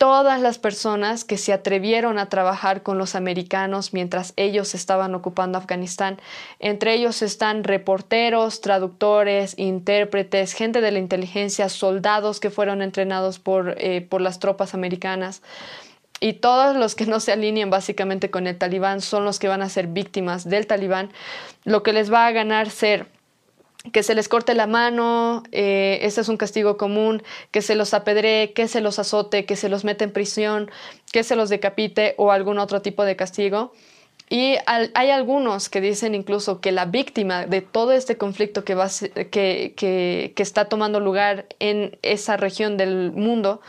[0.00, 5.58] todas las personas que se atrevieron a trabajar con los americanos mientras ellos estaban ocupando
[5.58, 6.18] Afganistán.
[6.58, 13.74] Entre ellos están reporteros, traductores, intérpretes, gente de la inteligencia, soldados que fueron entrenados por,
[13.76, 15.42] eh, por las tropas americanas.
[16.18, 19.60] Y todos los que no se alineen básicamente con el talibán son los que van
[19.60, 21.10] a ser víctimas del talibán,
[21.64, 23.06] lo que les va a ganar ser
[23.92, 28.52] que se les corte la mano, eh, es un castigo común, que se los apedree,
[28.52, 30.70] que se los azote, que se los mete en prisión,
[31.12, 33.72] que se los decapite o algún otro tipo de castigo.
[34.32, 38.88] Y hay algunos que dicen incluso que la víctima de todo este conflicto que, va
[38.88, 43.60] que, que, está tomando lugar en esa región del mundo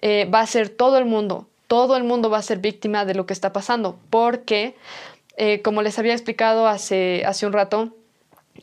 [0.00, 1.48] eh, va a ser todo el mundo.
[1.66, 4.76] Todo el mundo va a ser víctima de lo que está pasando, porque,
[5.36, 7.92] eh, como les había explicado hace, hace un rato,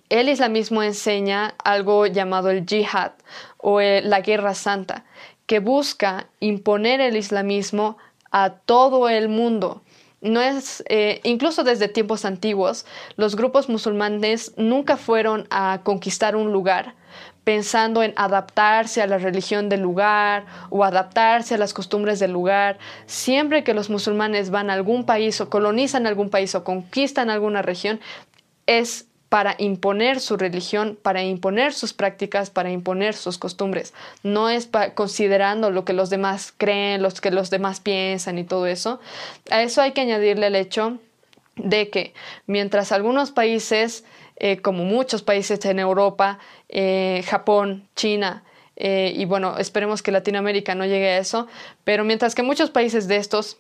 [0.09, 3.11] el islamismo enseña algo llamado el jihad
[3.57, 5.05] o eh, la guerra santa,
[5.45, 7.97] que busca imponer el islamismo
[8.31, 9.81] a todo el mundo.
[10.21, 12.85] No es, eh, incluso desde tiempos antiguos,
[13.15, 16.95] los grupos musulmanes nunca fueron a conquistar un lugar
[17.43, 22.77] pensando en adaptarse a la religión del lugar o adaptarse a las costumbres del lugar.
[23.07, 27.63] Siempre que los musulmanes van a algún país o colonizan algún país o conquistan alguna
[27.63, 27.99] región,
[28.67, 33.93] es para imponer su religión, para imponer sus prácticas, para imponer sus costumbres.
[34.23, 38.65] No es considerando lo que los demás creen, lo que los demás piensan y todo
[38.65, 38.99] eso.
[39.51, 40.97] A eso hay que añadirle el hecho
[41.55, 42.13] de que
[42.47, 44.03] mientras algunos países,
[44.37, 48.43] eh, como muchos países en Europa, eh, Japón, China,
[48.75, 51.47] eh, y bueno, esperemos que Latinoamérica no llegue a eso,
[51.83, 53.57] pero mientras que muchos países de estos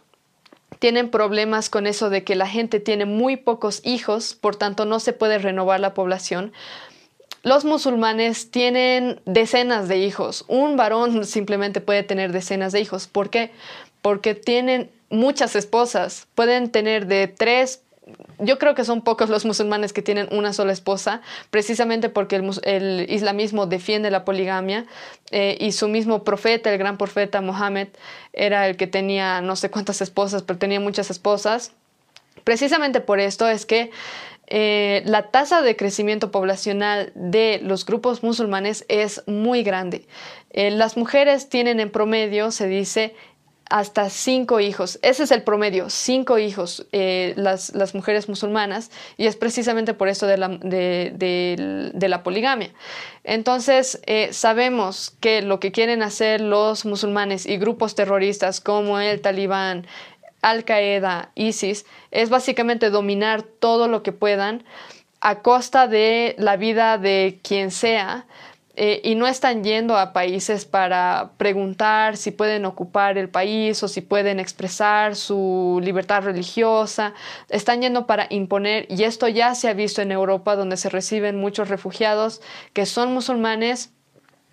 [0.77, 4.99] tienen problemas con eso de que la gente tiene muy pocos hijos, por tanto no
[4.99, 6.53] se puede renovar la población.
[7.41, 10.45] Los musulmanes tienen decenas de hijos.
[10.47, 13.07] Un varón simplemente puede tener decenas de hijos.
[13.07, 13.51] ¿Por qué?
[14.01, 16.27] Porque tienen muchas esposas.
[16.35, 17.81] Pueden tener de tres
[18.39, 23.05] yo creo que son pocos los musulmanes que tienen una sola esposa, precisamente porque el,
[23.09, 24.85] islamismo defiende la poligamia
[25.31, 27.89] eh, y su mismo profeta, el gran profeta Mohammed,
[28.33, 31.73] era el que tenía no sé cuántas esposas, pero tenía muchas esposas.
[32.43, 33.91] Precisamente por esto es que
[34.51, 40.07] eh, la tasa de crecimiento poblacional de los grupos musulmanes es muy grande.
[40.49, 43.13] Eh, las mujeres tienen en promedio, se dice,
[43.69, 44.99] hasta cinco hijos.
[45.03, 50.07] Ese es el promedio, cinco hijos eh, las, las, mujeres musulmanas y es precisamente por
[50.07, 52.71] eso de la, de, la poligamia.
[53.23, 59.21] Entonces, eh, sabemos que lo que quieren hacer los musulmanes y grupos terroristas como el
[59.21, 59.85] talibán,
[60.41, 64.63] Al-Qaeda, ISIS, es básicamente dominar todo lo que puedan
[65.21, 68.25] a costa de la vida de quien sea
[68.81, 73.89] eh, y no están yendo a países para preguntar si pueden ocupar el país o
[73.89, 77.13] si pueden expresar su libertad religiosa,
[77.49, 81.35] están yendo para imponer y esto ya se ha visto en Europa donde se reciben
[81.35, 82.41] muchos refugiados
[82.71, 83.91] que son musulmanes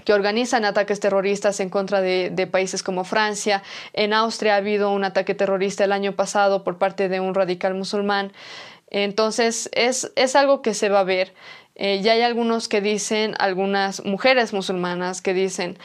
[0.05, 3.62] que organizan ataques terroristas en contra de, de, países como Francia.
[3.93, 7.74] En Austria ha habido un ataque terrorista el año pasado por parte de un radical
[7.74, 8.32] musulmán.
[8.91, 11.35] Entonces es, es algo que se va a ver.
[11.75, 15.79] Eh, ya hay algunos que dicen, algunas mujeres musulmanas que dicen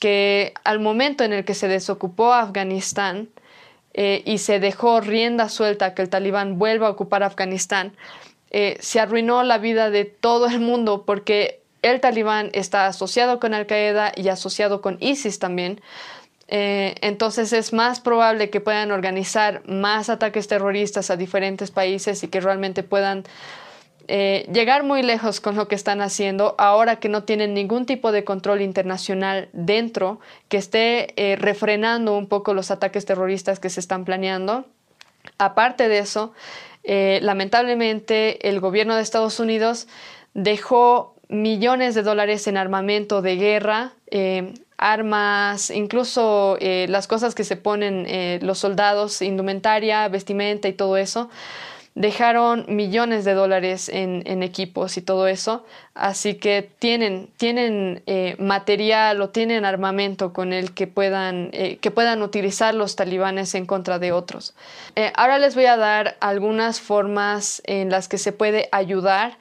[0.00, 3.28] que al momento en el que se desocupó Afganistán
[3.94, 7.96] eh, y se dejó rienda suelta que el talibán vuelva a ocupar Afganistán,
[8.50, 13.54] eh, se arruinó la vida de todo el mundo porque el talibán está asociado con
[13.54, 15.80] Al Qaeda y asociado con ISIS también.
[16.52, 22.40] Entonces es más probable que puedan organizar más ataques terroristas a diferentes países y que
[22.40, 23.24] realmente puedan
[24.12, 28.10] eh, llegar muy lejos con lo que están haciendo ahora que no tienen ningún tipo
[28.10, 30.18] de control internacional dentro
[30.48, 34.64] que esté eh, refrenando un poco los ataques terroristas que se están planeando.
[35.38, 36.32] Aparte de eso,
[36.82, 39.86] eh, lamentablemente el gobierno de Estados Unidos
[40.34, 43.92] dejó millones de dólares en armamento de guerra,
[44.80, 48.06] armas, incluso las cosas que se ponen
[48.44, 51.28] los soldados, indumentaria, vestimenta y todo eso
[51.94, 59.20] dejaron millones de dólares en, equipos y todo eso, así que tienen, tienen eh, material
[59.20, 63.98] o tienen armamento con el que puedan, eh, que puedan utilizar los talibanes en contra
[63.98, 64.54] de otros.
[64.96, 69.36] Eh, ahora les voy a dar algunas formas en las que se puede ayudar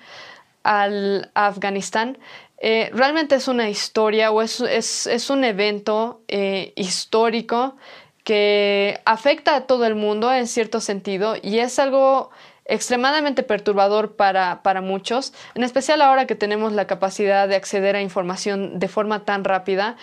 [0.64, 2.18] al Afganistán.
[2.62, 6.22] Realmente es una historia o es, es, un evento
[6.76, 7.76] histórico
[8.24, 12.32] que afecta a todo el mundo en cierto sentido y es algo
[12.70, 18.02] extremadamente perturbador para, para, muchos, en especial ahora que tenemos la capacidad de acceder a
[18.02, 19.98] información de forma tan rápida.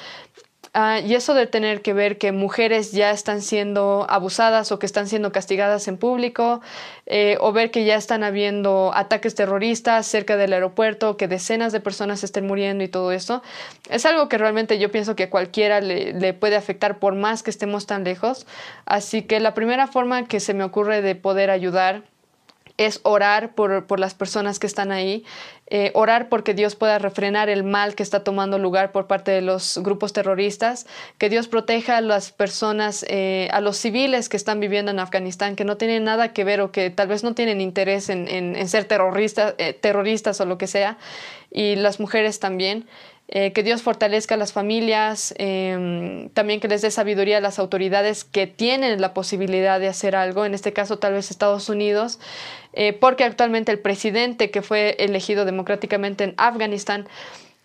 [0.78, 4.84] Ah, y eso de tener que ver que mujeres ya están siendo abusadas o que
[4.84, 6.60] están siendo castigadas en público,
[7.06, 11.80] eh, o ver que ya están habiendo ataques terroristas cerca del aeropuerto, que decenas de
[11.80, 13.42] personas estén muriendo y todo eso,
[13.88, 17.48] es algo que realmente yo pienso que a cualquiera le puede afectar por más que
[17.48, 18.46] estemos tan lejos.
[18.84, 22.02] Así que la primera forma que se me ocurre de poder ayudar
[22.76, 25.24] es orar por, las personas que están ahí,
[25.68, 29.40] eh, orar porque Dios pueda refrenar el mal que está tomando lugar por parte de
[29.40, 30.86] los grupos terroristas,
[31.18, 35.56] que Dios proteja a las personas, eh, a los civiles que están viviendo en Afganistán,
[35.56, 38.84] que no tienen nada que ver o que tal vez no tienen interés en, ser
[38.84, 40.98] terroristas, eh, terroristas o lo que sea,
[41.50, 42.86] y las mujeres también.
[43.28, 47.58] Eh, que Dios fortalezca a las familias, em, también que les dé sabiduría a las
[47.58, 52.20] autoridades que tienen la posibilidad de hacer algo, en este caso tal vez Estados Unidos,
[52.72, 57.08] eh, porque actualmente el presidente que fue elegido democráticamente en Afganistán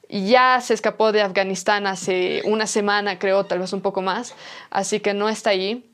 [0.09, 4.33] ya se escapó de Afganistán hace una semana, creo, tal vez un poco más,
[4.71, 5.90] así que no está ahí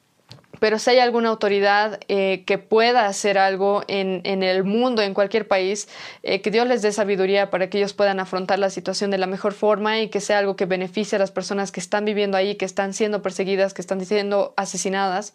[0.59, 5.47] pero si hay alguna autoridad eh, que pueda hacer algo en, el mundo, en cualquier
[5.47, 5.87] país,
[6.23, 9.27] eh, que Dios les dé sabiduría para que ellos puedan afrontar la situación de la
[9.27, 12.55] mejor forma y que sea algo que beneficie a las personas que están viviendo ahí,
[12.55, 15.33] que están siendo perseguidas, que están siendo asesinadas.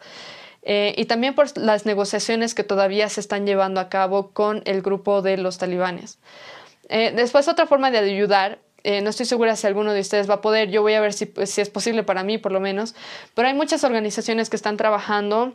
[0.65, 4.81] Eh, y también por las negociaciones que todavía se están llevando a cabo con el
[4.81, 6.19] grupo de los talibanes.
[6.89, 10.41] después, otra forma de ayudar eh, no estoy segura si alguno de ustedes va a
[10.41, 10.71] poder.
[10.71, 12.95] Yo voy a ver si, es posible para mí, por lo menos.
[13.35, 15.55] Pero hay muchas organizaciones que están trabajando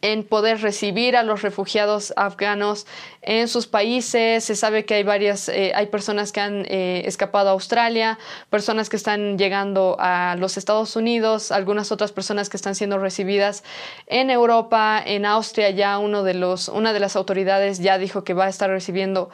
[0.00, 2.86] en poder recibir a los refugiados afganos
[3.20, 4.42] en sus países.
[4.42, 8.18] Se sabe que hay varias, eh, hay personas que han eh, escapado a Australia,
[8.48, 13.64] personas que están llegando a los Estados Unidos, algunas otras personas que están siendo recibidas
[14.06, 15.68] en Europa, en Austria.
[15.70, 19.28] Ya uno de los, una de las autoridades ya dijo que va a estar recibiendo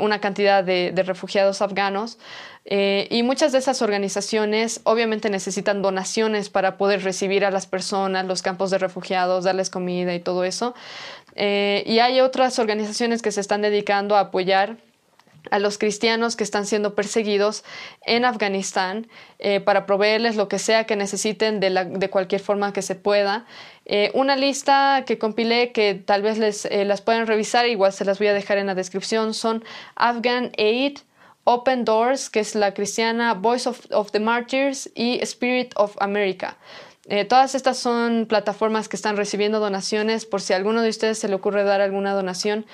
[0.00, 2.18] una cantidad de refugiados afganos.
[2.64, 8.24] Eh, y muchas de esas organizaciones obviamente necesitan donaciones para poder recibir a las personas,
[8.26, 10.74] los campos de refugiados, darles comida y todo eso.
[11.34, 14.76] Eh, y hay otras organizaciones que se están dedicando a apoyar
[15.50, 17.64] a los cristianos que están siendo perseguidos
[18.06, 19.08] en Afganistán
[19.40, 22.94] eh, para proveerles lo que sea que necesiten de, la, de cualquier forma que se
[22.94, 23.44] pueda.
[24.14, 28.28] una lista que compilé que tal vez les, las pueden revisar, igual se las voy
[28.28, 29.64] a dejar en la descripción, son
[29.96, 31.00] Afghan Aid
[31.44, 36.56] Open Doors, que es la cristiana Voice of, the Martyrs y Spirit of America.
[37.08, 40.24] Eh, todas estas son plataformas que están recibiendo donaciones.
[40.24, 42.64] Por si alguno de ustedes se le ocurre dar alguna donación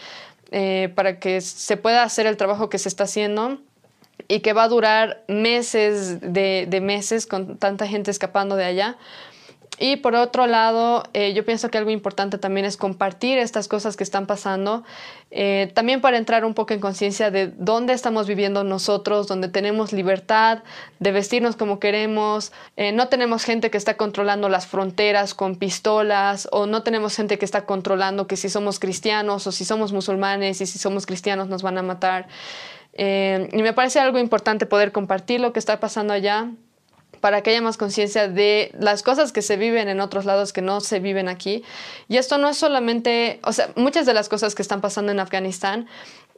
[0.51, 3.59] eh, para que se pueda hacer el trabajo que se está haciendo
[4.29, 8.99] y que va a durar meses de meses con tanta gente escapando de allá.
[9.79, 13.97] Y por otro lado, eh, yo pienso que algo importante también es compartir estas cosas
[13.97, 14.83] que están pasando,
[15.31, 19.93] eh, también para entrar un poco en conciencia de dónde estamos viviendo nosotros, donde tenemos
[19.93, 20.65] libertad
[20.99, 26.49] de vestirnos como queremos, eh, no tenemos gente que está controlando las fronteras con pistolas
[26.51, 30.61] o no tenemos gente que está controlando que si somos cristianos o si somos musulmanes
[30.61, 32.27] y si somos cristianos nos van a matar.
[32.97, 36.51] y me parece algo importante poder compartir lo que está pasando allá
[37.21, 40.63] para que haya más conciencia de las cosas que se viven en otros lados que
[40.63, 41.63] no se viven aquí.
[42.09, 45.21] Y esto no es solamente, o sea, muchas de las cosas que están pasando en
[45.21, 45.89] Afganistán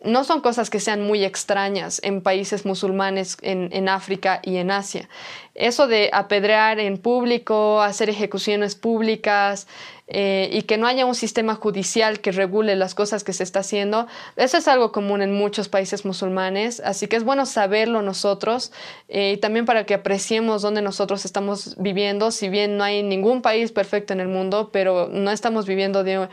[0.03, 5.09] no son cosas que sean muy extrañas en países musulmanes en, África y en Asia.
[5.55, 9.67] Eso de apedrear en público, hacer ejecuciones públicas
[10.07, 13.61] eh, y que no haya un sistema judicial que regule las cosas que se está
[13.61, 14.07] haciendo,
[14.37, 18.73] eso es algo común en muchos países musulmanes, así que es bueno saberlo nosotros
[19.09, 23.43] eh, y también para que apreciemos dónde nosotros estamos viviendo, si bien no hay ningún
[23.43, 26.29] país perfecto en el mundo, pero no estamos viviendo de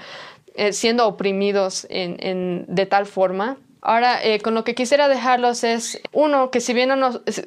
[0.59, 3.57] eh, siendo oprimidos en, de tal forma.
[3.79, 6.89] Ahora, eh, con lo que quisiera dejarlos es, uno, que si, bien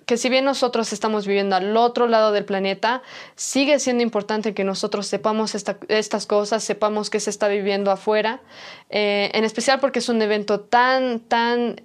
[0.06, 3.02] que si bien nosotros estamos viviendo al otro lado del planeta,
[3.34, 8.42] sigue siendo importante que nosotros sepamos estas cosas, sepamos qué se está viviendo afuera,
[8.90, 11.82] eh, en especial porque es un evento tan, tan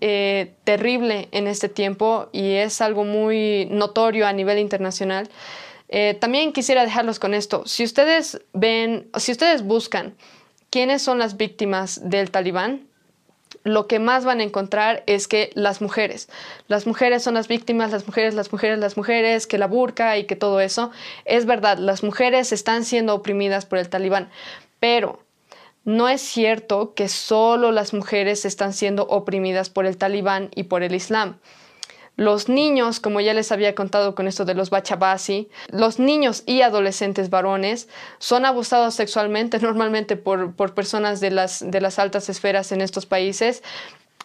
[0.64, 5.28] terrible en este tiempo y es algo muy notorio a nivel internacional.
[6.20, 7.64] también quisiera dejarlos con esto.
[7.66, 10.14] Si ustedes ven, si ustedes buscan
[10.76, 12.86] quiénes son las víctimas del talibán,
[13.64, 16.28] lo que más van a encontrar es que las mujeres,
[16.68, 20.26] las mujeres son las víctimas, las mujeres, las mujeres, las mujeres, que la burka y
[20.26, 20.92] que todo eso.
[21.24, 24.30] Es verdad, las mujeres están siendo oprimidas por el talibán,
[24.82, 25.24] pero
[25.86, 30.84] no es cierto que solo las mujeres están siendo oprimidas por el talibán y por
[30.84, 31.40] el islam.
[32.18, 36.62] Los niños, como ya les había contado con esto de los bachabasi, los niños y
[36.62, 37.90] adolescentes varones
[38.20, 43.64] son abusados sexualmente normalmente por, personas de las, de las altas esferas en estos países.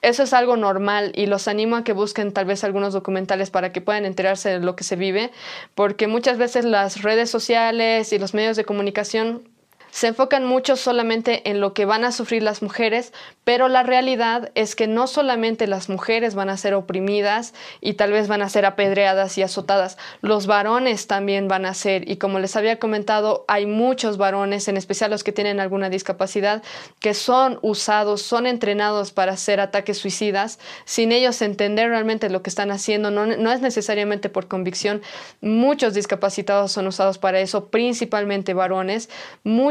[0.03, 3.71] Eso es algo normal y los animo a que busquen tal vez algunos documentales para
[3.71, 5.31] que puedan enterarse de lo que se vive,
[5.75, 9.43] porque muchas veces las redes sociales y los medios de comunicación
[9.91, 13.13] se enfocan mucho solamente en lo que van a sufrir las mujeres,
[13.45, 18.13] pero la realidad es que no solamente las mujeres van a ser oprimidas y tal
[18.13, 22.39] vez van a ser apedreadas y azotadas, los varones también van a ser, y como
[22.39, 26.63] les había comentado, hay muchos varones, en especial los que tienen alguna discapacidad,
[27.01, 32.51] que son usados, son entrenados para hacer ataques suicidas, sin ellos entender realmente lo que
[32.51, 35.03] están haciendo, no, no es necesariamente por convicción,
[35.41, 39.09] muchos discapacitados son usados para eso, principalmente varones,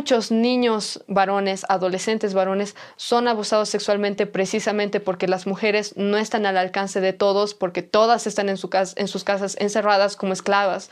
[0.09, 6.57] muchos niños varones, adolescentes varones, son abusados sexualmente precisamente porque las mujeres no están al
[6.57, 10.89] alcance de todos, porque todas están en, su en sus casas encerradas como esclavas.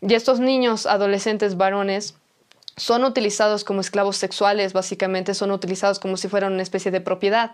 [0.00, 2.14] Y estos niños, adolescentes varones,
[2.76, 7.50] son utilizados como esclavos sexuales, básicamente son utilizados como si fueran una especie de propiedad.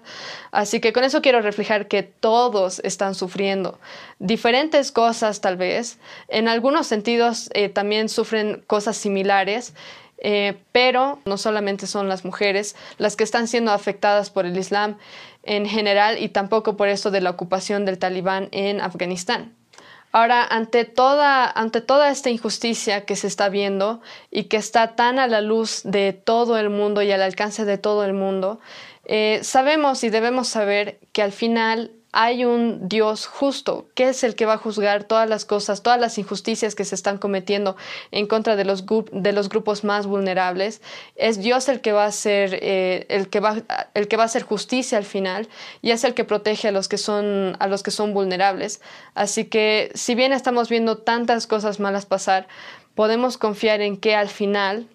[0.53, 3.79] Así que con eso quiero reflejar que todos están sufriendo
[4.19, 5.99] diferentes cosas tal vez,
[6.29, 9.73] en algunos sentidos eh, también sufren cosas similares
[10.19, 14.99] eh, pero no solamente son las mujeres las que están siendo afectadas por el Islam
[15.43, 19.55] en general y tampoco por esto de la ocupación del talibán en Afganistán.
[20.13, 25.19] Ahora, ante toda, ante toda esta injusticia que se está viendo y que está tan
[25.19, 28.59] a la luz de todo el mundo y al alcance de todo el mundo,
[29.05, 34.37] eh, sabemos y debemos saber que al final hay un Dios justo, que es el
[34.37, 37.77] que va a juzgar todas las cosas, todas las injusticias que se están cometiendo
[38.11, 40.81] en contra de los, de los grupos más vulnerables.
[41.17, 43.57] Es Dios el que va a hacer, eh, el, que va,
[43.93, 45.47] el que va a hacer justicia al final
[45.83, 48.81] y es el que protege a los que son, a los que son vulnerables.
[49.15, 52.49] Así que si bien estamos viendo tantas cosas malas pasar,
[52.95, 54.89] podemos confiar en que al final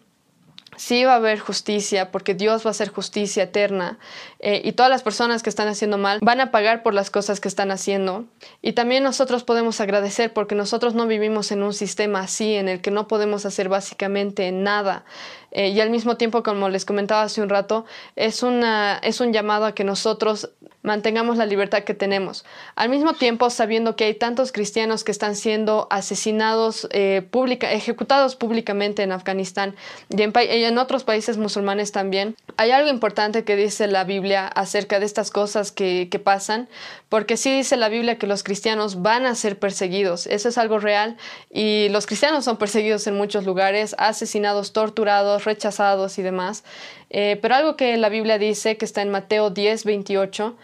[0.77, 3.99] sí va a haber justicia, porque Dios va a hacer justicia eterna,
[4.43, 7.39] eh, y todas las personas que están haciendo mal van a pagar por las cosas
[7.39, 8.25] que están haciendo.
[8.63, 12.81] Y también nosotros podemos agradecer porque nosotros no vivimos en un sistema así, en el
[12.81, 15.05] que no podemos hacer básicamente nada.
[15.51, 17.85] Eh, y al mismo tiempo, como les comentaba hace un rato,
[18.15, 20.49] es, una, es un llamado a que nosotros
[20.81, 22.45] mantengamos la libertad que tenemos.
[22.75, 27.27] Al mismo tiempo, sabiendo que hay tantos cristianos que están siendo asesinados, eh,
[27.61, 29.75] ejecutados públicamente en Afganistán
[30.09, 35.05] y en, otros países musulmanes también, hay algo importante que dice la Biblia acerca de
[35.05, 36.69] estas cosas que, pasan,
[37.09, 40.27] porque sí dice la Biblia que los cristianos van a ser perseguidos.
[40.27, 41.17] Eso es algo real
[41.49, 46.63] y los cristianos son perseguidos en muchos lugares, asesinados, torturados, rechazados y demás.
[47.09, 50.55] Eh, pero algo que la Biblia dice, que está en Mateo 10, 28,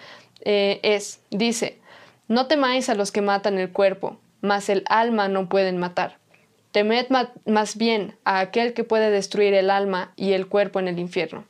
[0.41, 1.79] eh, es, dice,
[2.27, 6.17] no temáis a los que matan el cuerpo, mas el alma no pueden matar.
[6.71, 7.07] Temed
[7.45, 11.45] más bien a aquel que puede destruir el alma y el cuerpo en el infierno.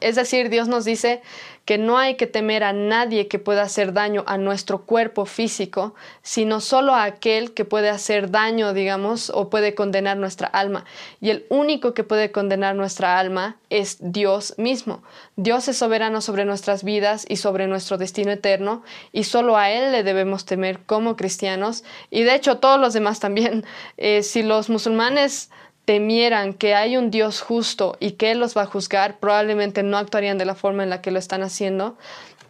[0.00, 1.22] Es decir, Dios nos dice
[1.66, 5.96] que no hay que temer a nadie que pueda hacer daño a nuestro cuerpo físico,
[6.22, 10.84] sino solo a aquel que puede hacer daño, digamos, o puede condenar nuestra alma.
[11.20, 15.02] Y el único que puede condenar nuestra alma es Dios mismo.
[15.34, 19.90] Dios es soberano sobre nuestras vidas y sobre nuestro destino eterno, y solo a Él
[19.90, 23.64] le debemos temer como cristianos, y de hecho todos los demás también.
[23.98, 25.50] Eh, si los musulmanes
[25.86, 29.96] temieran que hay un Dios justo y que Él los va a juzgar, probablemente no
[29.96, 31.96] actuarían de la forma en la que lo están haciendo.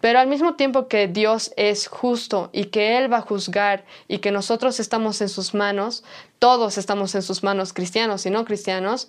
[0.01, 4.19] Pero al mismo tiempo que Dios es justo y que Él va a juzgar y
[4.19, 6.03] que nosotros estamos en sus manos,
[6.39, 9.09] todos estamos en sus manos, cristianos y no cristianos,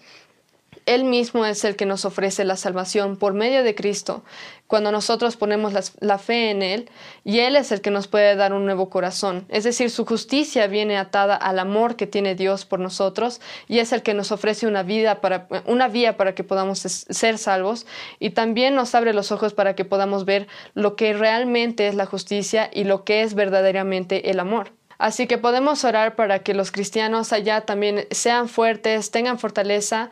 [0.87, 4.23] él mismo es el que nos ofrece la salvación por medio de Cristo,
[4.67, 6.89] cuando nosotros ponemos la, fe en Él,
[7.25, 9.45] y Él es el que nos puede dar un nuevo corazón.
[9.49, 13.91] Es decir, su justicia viene atada al amor que tiene Dios por nosotros, y es
[13.91, 17.85] el que nos ofrece una, vida para, una vía para que podamos ser salvos,
[18.19, 22.05] y también nos abre los ojos para que podamos ver lo que realmente es la
[22.05, 24.71] justicia y lo que es verdaderamente el amor.
[24.97, 30.09] Así que podemos orar para que los cristianos allá también sean fuertes, tengan fortaleza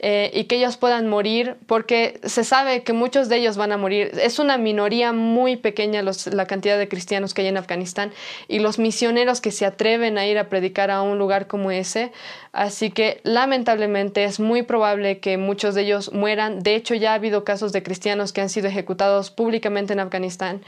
[0.00, 3.76] eh, y que ellos puedan morir, porque se sabe que muchos de ellos van a
[3.76, 4.12] morir.
[4.22, 8.12] Es una minoría muy pequeña la cantidad de cristianos que hay en Afganistán
[8.46, 12.12] y los misioneros que se atreven a ir a predicar a un lugar como ese.
[12.52, 16.60] Así que lamentablemente es muy probable que muchos de ellos mueran.
[16.60, 20.62] De hecho, ya ha habido casos de cristianos que han sido ejecutados públicamente en Afganistán.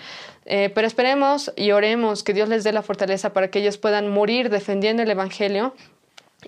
[0.44, 4.08] Eh, pero esperemos y oremos que Dios les dé la fortaleza para que ellos puedan
[4.08, 5.72] morir defendiendo el Evangelio.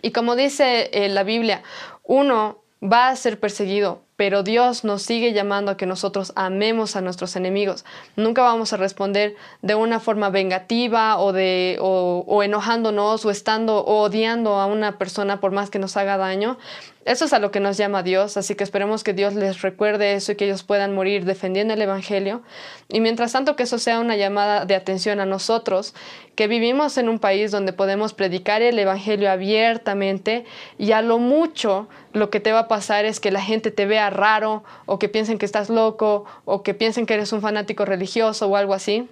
[0.00, 1.62] Y como dice eh, la Biblia,
[2.02, 7.00] uno va a ser perseguido, pero Dios nos sigue llamando a que nosotros amemos a
[7.00, 7.84] nuestros enemigos.
[8.14, 14.02] Nunca vamos a responder de una forma vengativa o, de, o, enojándonos o estando o
[14.02, 16.58] odiando a una persona por más que nos haga daño.
[17.04, 20.14] Eso es a lo que nos llama Dios, así que esperemos que Dios les recuerde
[20.14, 22.42] eso y que ellos puedan morir defendiendo el Evangelio.
[22.88, 25.94] Y mientras tanto que eso sea una llamada de atención a nosotros,
[26.36, 30.44] que vivimos en un país donde podemos predicar el Evangelio abiertamente
[30.78, 33.86] y a lo mucho lo que te va a pasar es que la gente te
[33.86, 37.84] vea raro o que piensen que estás loco o que piensen que eres un fanático
[37.84, 39.08] religioso o algo así.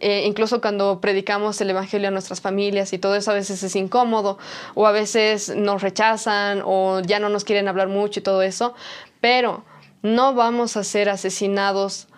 [0.00, 3.76] Eh, incluso cuando predicamos el Evangelio a nuestras familias y todo eso a veces es
[3.76, 4.38] incómodo
[4.74, 8.74] o a veces nos rechazan o ya no nos quieren hablar mucho y todo eso,
[9.20, 9.64] pero
[10.02, 12.08] no vamos a ser asesinados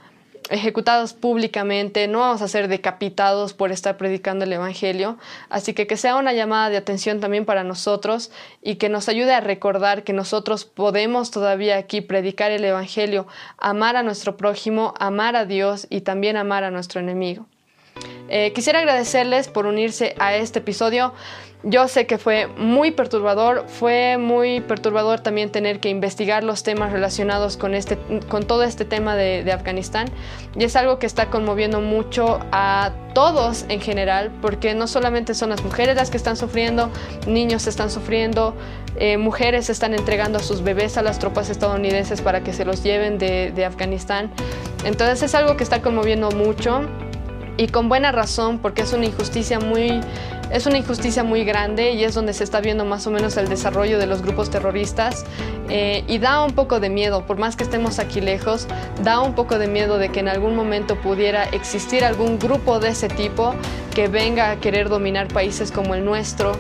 [0.51, 5.19] ejecutados públicamente, no vamos a ser decapitados por estar predicando el Evangelio.
[5.49, 8.31] Así que que sea una llamada de atención también para nosotros
[8.63, 13.27] y que nos ayude a recordar que nosotros podemos todavía aquí predicar el Evangelio,
[13.59, 17.47] amar a nuestro prójimo, amar a Dios y también amar a nuestro enemigo.
[18.29, 21.15] Eh, quisiera agradecerles por unirse a este episodio.
[21.65, 26.93] Yo sé que fue muy perturbador, fue muy perturbador también tener que investigar los temas
[26.93, 27.99] relacionados con, este,
[28.29, 30.07] con todo este tema de, Afganistán
[30.57, 35.51] y es algo que está conmoviendo mucho a todos en general porque no solamente son
[35.51, 36.91] las mujeres las que están sufriendo,
[37.27, 38.55] niños están sufriendo,
[38.97, 42.85] eh, mujeres están entregando a sus bebés a las tropas estadounidenses para que se los
[42.85, 44.31] lleven de, de Afganistán.
[44.85, 46.83] Entonces es algo que está conmoviendo mucho
[47.59, 50.01] y con buena razón porque es una injusticia muy
[50.51, 53.49] es una injusticia muy grande y es donde se está viendo más o menos el
[53.49, 55.27] desarrollo de los grupos terroristas
[55.69, 58.67] eh, y da un poco de miedo, por más que estemos aquí lejos,
[59.03, 62.91] da un poco de miedo de que en algún momento pudiera existir algún grupo de
[62.91, 63.55] ese tipo
[63.95, 66.53] que venga a querer dominar países como el nuestro.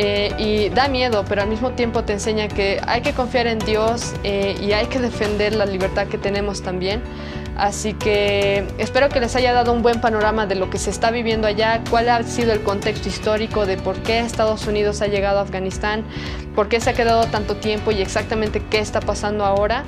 [0.00, 3.58] Eh, y da miedo, pero al mismo tiempo te enseña que hay que confiar en
[3.58, 7.02] Dios eh, y hay que defender la libertad que tenemos también.
[7.56, 11.10] Así que espero que les haya dado un buen panorama de lo que se está
[11.10, 15.40] viviendo allá, cuál ha sido el contexto histórico de por qué Estados Unidos ha llegado
[15.40, 16.04] a Afganistán,
[16.54, 19.82] por qué se ha quedado tanto tiempo y exactamente qué está pasando ahora.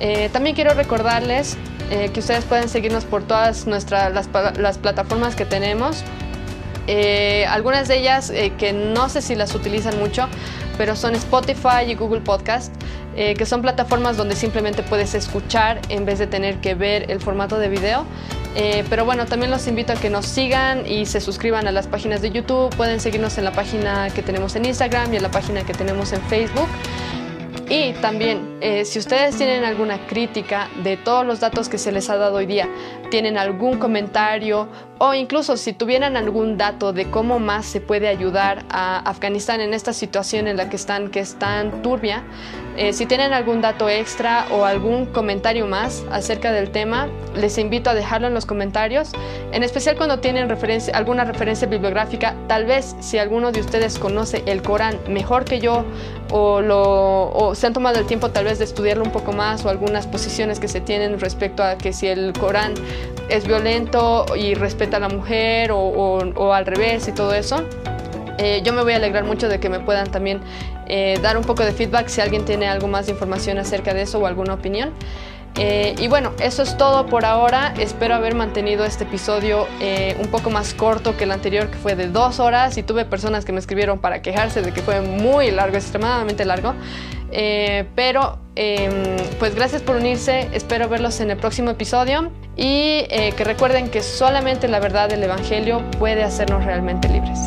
[0.00, 1.56] Eh, también quiero recordarles
[1.90, 6.02] eh, que ustedes pueden seguirnos por todas nuestras, las, plataformas que tenemos.
[6.86, 10.28] Eh, algunas de ellas que no sé si las utilizan mucho,
[10.78, 12.72] pero son Spotify y Google Podcast.
[13.18, 17.18] Eh, que son plataformas donde simplemente puedes escuchar en vez de tener que ver el
[17.18, 18.04] formato de video.
[18.54, 21.86] Eh, pero bueno, también los invito a que nos sigan y se suscriban a las
[21.86, 22.76] páginas de YouTube.
[22.76, 26.12] Pueden seguirnos en la página que tenemos en Instagram y en la página que tenemos
[26.12, 26.68] en Facebook.
[27.68, 32.08] Y también, eh, si ustedes tienen alguna crítica de todos los datos que se les
[32.08, 32.68] ha dado hoy día,
[33.10, 34.68] tienen algún comentario
[34.98, 39.74] o incluso si tuvieran algún dato de cómo más se puede ayudar a Afganistán en
[39.74, 42.22] esta situación en la que están, que es tan turbia,
[42.76, 47.90] eh, si tienen algún dato extra o algún comentario más acerca del tema, les invito
[47.90, 49.12] a dejarlo en los comentarios,
[49.52, 50.50] en especial cuando tienen
[50.92, 55.84] alguna referencia bibliográfica, tal vez si alguno de ustedes conoce el Corán mejor que yo
[56.30, 59.64] o, lo, o se han tomado el tiempo tal vez de estudiarlo un poco más
[59.64, 62.74] o algunas posiciones que se tienen respecto a que si el Corán
[63.28, 67.64] es violento y respeta a la mujer o, al revés y todo eso.
[68.38, 70.40] Eh, yo me voy a alegrar mucho de que me puedan también
[70.88, 74.02] eh, dar un poco de feedback si alguien tiene algo más de información acerca de
[74.02, 74.92] eso o alguna opinión.
[75.58, 77.72] Eh, y bueno, eso es todo por ahora.
[77.78, 79.66] Espero haber mantenido este episodio
[80.20, 82.76] un poco más corto que el anterior, que fue de dos horas.
[82.76, 86.74] Y tuve personas que me escribieron para quejarse de que fue muy largo, extremadamente largo.
[87.94, 90.50] pero em, pues gracias por unirse.
[90.52, 92.30] Espero verlos en el próximo episodio.
[92.54, 97.38] Y que recuerden que solamente la verdad del Evangelio puede hacernos realmente libres.